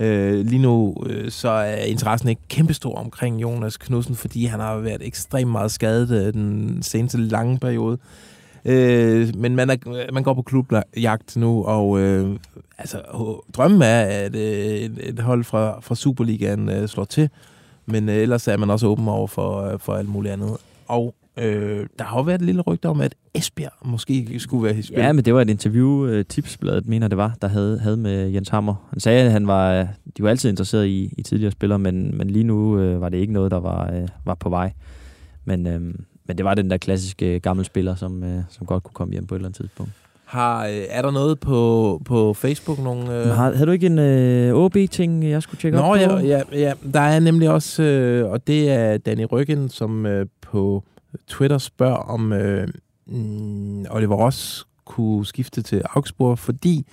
[0.00, 4.76] Øh, lige nu øh, så er interessen ikke kæmpestor omkring Jonas Knudsen, fordi han har
[4.76, 7.98] været ekstremt meget skadet øh, den seneste lange periode.
[8.64, 12.36] Øh, men man, er, man går på klubjagt nu, og øh,
[12.78, 13.00] altså,
[13.52, 17.28] drømmen er, at øh, et, et hold fra, fra Superligaen øh, slår til,
[17.86, 20.56] men øh, ellers er man også åben over for, øh, for alt muligt andet.
[20.88, 24.78] Og øh, der har jo været et lille rygte om, at Esbjerg måske skulle være
[24.78, 24.98] i spil.
[24.98, 28.28] Ja, men det var et interview, uh, Tipsbladet mener det var, der havde, havde med
[28.28, 28.88] Jens Hammer.
[28.90, 32.18] Han sagde, at han var, øh, de var altid interesseret i, i tidligere spillere, men,
[32.18, 34.72] men lige nu uh, var det ikke noget, der var, uh, var på vej.
[35.44, 35.82] Men, uh,
[36.26, 39.26] men det var den der klassiske gamle spiller, som, uh, som godt kunne komme hjem
[39.26, 39.92] på et eller andet tidspunkt.
[40.24, 42.78] Har, øh, er der noget på, på Facebook?
[42.78, 43.26] Nogle, øh...
[43.26, 46.00] Har, havde du ikke en uh, OB-ting, jeg skulle tjekke Nå, op på?
[46.00, 50.26] ja, ja, ja, der er nemlig også, øh, og det er Danny Ryggen, som øh,
[50.40, 50.84] på
[51.26, 52.68] Twitter spørger, om øh,
[53.06, 56.86] mm, Oliver Ross kunne skifte til Augsburg, fordi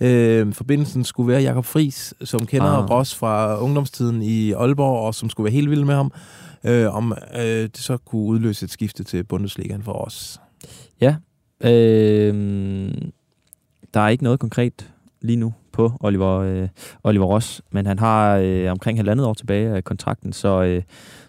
[0.00, 2.84] øh, forbindelsen skulle være Jakob Fris, som kender Ah.
[2.84, 2.90] ah.
[2.90, 6.12] Ross fra ungdomstiden i Aalborg, og som skulle være helt vild med ham,
[6.64, 10.40] øh, om øh, det så kunne udløse et skifte til Bundesligaen for os.
[11.00, 11.16] Ja.
[11.64, 12.94] Øh,
[13.94, 14.90] der er ikke noget konkret
[15.20, 16.68] lige nu på Oliver, øh,
[17.04, 20.82] Oliver Ross, men han har øh, omkring halvandet år tilbage af kontrakten, så, øh,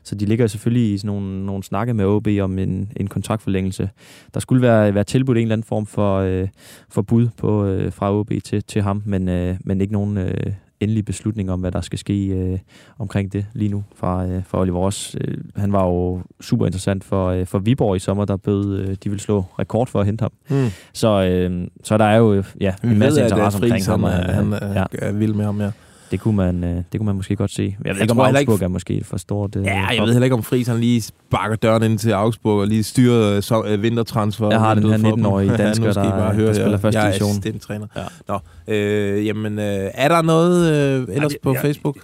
[0.05, 3.89] så de ligger selvfølgelig i sådan nogle, nogle snakke med OB om en, en kontraktforlængelse.
[4.33, 6.47] Der skulle være, være tilbudt en eller anden form for, øh,
[6.89, 10.33] for bud på, øh, fra OB til, til ham, men, øh, men ikke nogen øh,
[10.79, 12.59] endelig beslutning om, hvad der skal ske øh,
[12.99, 15.15] omkring det lige nu fra, øh, fra Oliver Ross.
[15.21, 18.95] Øh, han var jo super interessant for, øh, for Viborg i sommer, der bød, øh,
[19.03, 20.31] de vil slå rekord for at hente ham.
[20.49, 20.67] Mm.
[20.93, 23.85] Så, øh, så der er jo øh, ja, Vi en masse ved, øh, interesse omkring
[23.85, 24.03] ham.
[24.03, 25.71] han, og, han øh, er- er vild med ham, ja.
[26.11, 27.63] Det kunne man, øh, det kunne man måske godt se.
[27.63, 29.55] Jeg ved Jeg ikke, om tror heller ikke- Augsburg er måske for stort.
[29.55, 32.11] Øh, Ja, jeg for- ved heller ikke, om Friis han lige sparker døren ind til
[32.11, 34.49] Augsburg og lige styrer øh, så, øh, vintertransfer.
[34.49, 35.05] Jeg har den her for dem.
[35.19, 36.77] 19-årige Ja, nu dansker, der- bare der høre spiller her.
[36.77, 37.29] første Jeg er division.
[37.29, 37.87] assistenttræner.
[37.95, 38.01] Ja.
[38.27, 38.39] Nå,
[38.73, 41.61] øh, jamen, øh, er der noget øh, ellers det- på ja.
[41.63, 41.97] Facebook?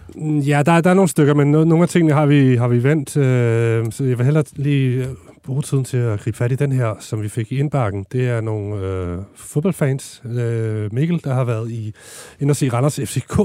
[0.48, 2.68] Ja, der, er- der er nogle stykker, men no, nogle af tingene har vi, har
[2.68, 5.06] vi vendt, øh, så jeg vil hellere lige
[5.44, 8.06] bruge tiden til at gribe fat i den her, som vi fik i indbakken.
[8.12, 11.94] Det er nogle øh, fodboldfans, øh, Mikkel, der har været i,
[12.40, 13.40] ind og se Randers FCK,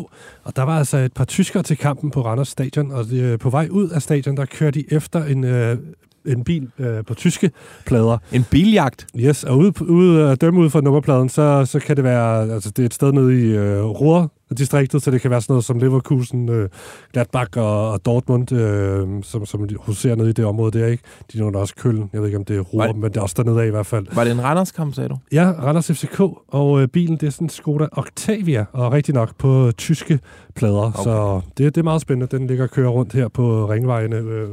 [0.44, 3.50] og der var altså et par tyskere til kampen på Randers stadion, og øh, på
[3.50, 5.44] vej ud af stadion, der kørte de efter en...
[5.44, 5.78] Øh,
[6.26, 7.50] en bil øh, på tyske
[7.86, 8.18] plader.
[8.32, 9.06] En biljagt?
[9.16, 12.70] Yes, og ude, ude at dømme ud fra nummerpladen, så, så kan det være, altså
[12.70, 15.64] det er et sted nede i øh, Ruhr, distriktet, så det kan være sådan noget
[15.64, 16.68] som Leverkusen, øh,
[17.12, 21.02] Gladbach og, og Dortmund, øh, som, som huserer nede i det område der, ikke?
[21.32, 23.34] De nævner også Køln, jeg ved ikke om det er Ruhr, men det er også
[23.38, 24.06] dernede af i hvert fald.
[24.12, 25.18] Var det en Randers-kamp, sagde du?
[25.32, 29.36] Ja, Randers FCK, og øh, bilen, det er sådan en Skoda Octavia, og rigtig nok
[29.38, 30.18] på tyske
[30.54, 31.02] plader, okay.
[31.04, 32.36] så det, det er meget spændende.
[32.38, 34.48] Den ligger og kører rundt her på ringvejene, øh,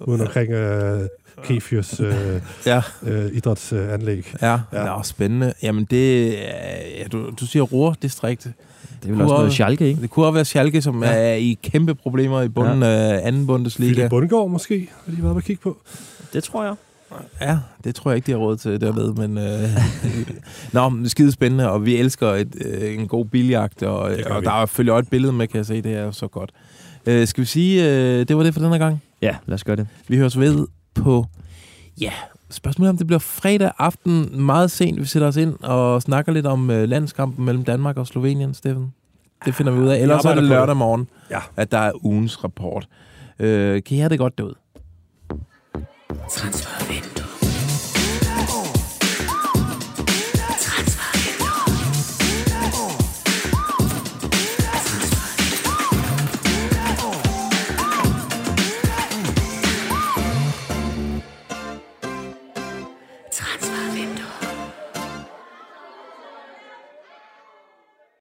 [0.00, 1.00] uden omkring øh,
[1.44, 2.14] Kefirs øh,
[2.66, 2.82] Ja.
[3.02, 4.32] øh, idrætsanlæg.
[4.42, 4.84] Ja, ja.
[4.84, 5.52] Nå, spændende.
[5.62, 6.32] Jamen, det
[6.98, 8.46] ja, du, du siger Ruhr-distrikt.
[9.02, 10.02] Det er vel også noget Schalke, ikke?
[10.02, 11.08] Det kunne også være Schalke, som Ja.
[11.10, 12.88] er i kæmpe problemer i bunden Ja.
[12.88, 13.92] af anden Bundesliga.
[13.92, 15.76] Philip Bundgaard måske, har de været på at kigge på.
[16.32, 16.74] Det tror jeg.
[17.40, 19.38] Ja, det tror jeg ikke, de har råd til derved, men...
[19.38, 19.68] Øh,
[20.72, 24.16] Nå, men skide spændende, og vi elsker et, øh, en god biljagt, og, og vi.
[24.44, 26.50] der er selvfølgelig også et billede med, kan jeg se, det er så godt.
[27.06, 29.02] Øh, skal vi sige, øh, det var det for den her gang?
[29.22, 29.86] Ja, lad os gøre det.
[30.08, 31.26] Vi høres ved på...
[32.00, 32.10] Ja,
[32.50, 36.32] spørgsmålet er, om det bliver fredag aften meget sent, vi sætter os ind og snakker
[36.32, 38.92] lidt om øh, landskampen mellem Danmark og Slovenien, Steffen.
[39.44, 39.98] Det finder vi ud af.
[39.98, 40.44] Ellers så er det.
[40.44, 41.38] lørdag morgen, Ja.
[41.56, 42.88] at der er ugens rapport.
[43.38, 44.54] Øh, kan I have det godt derude?
[46.30, 47.05] Transfer.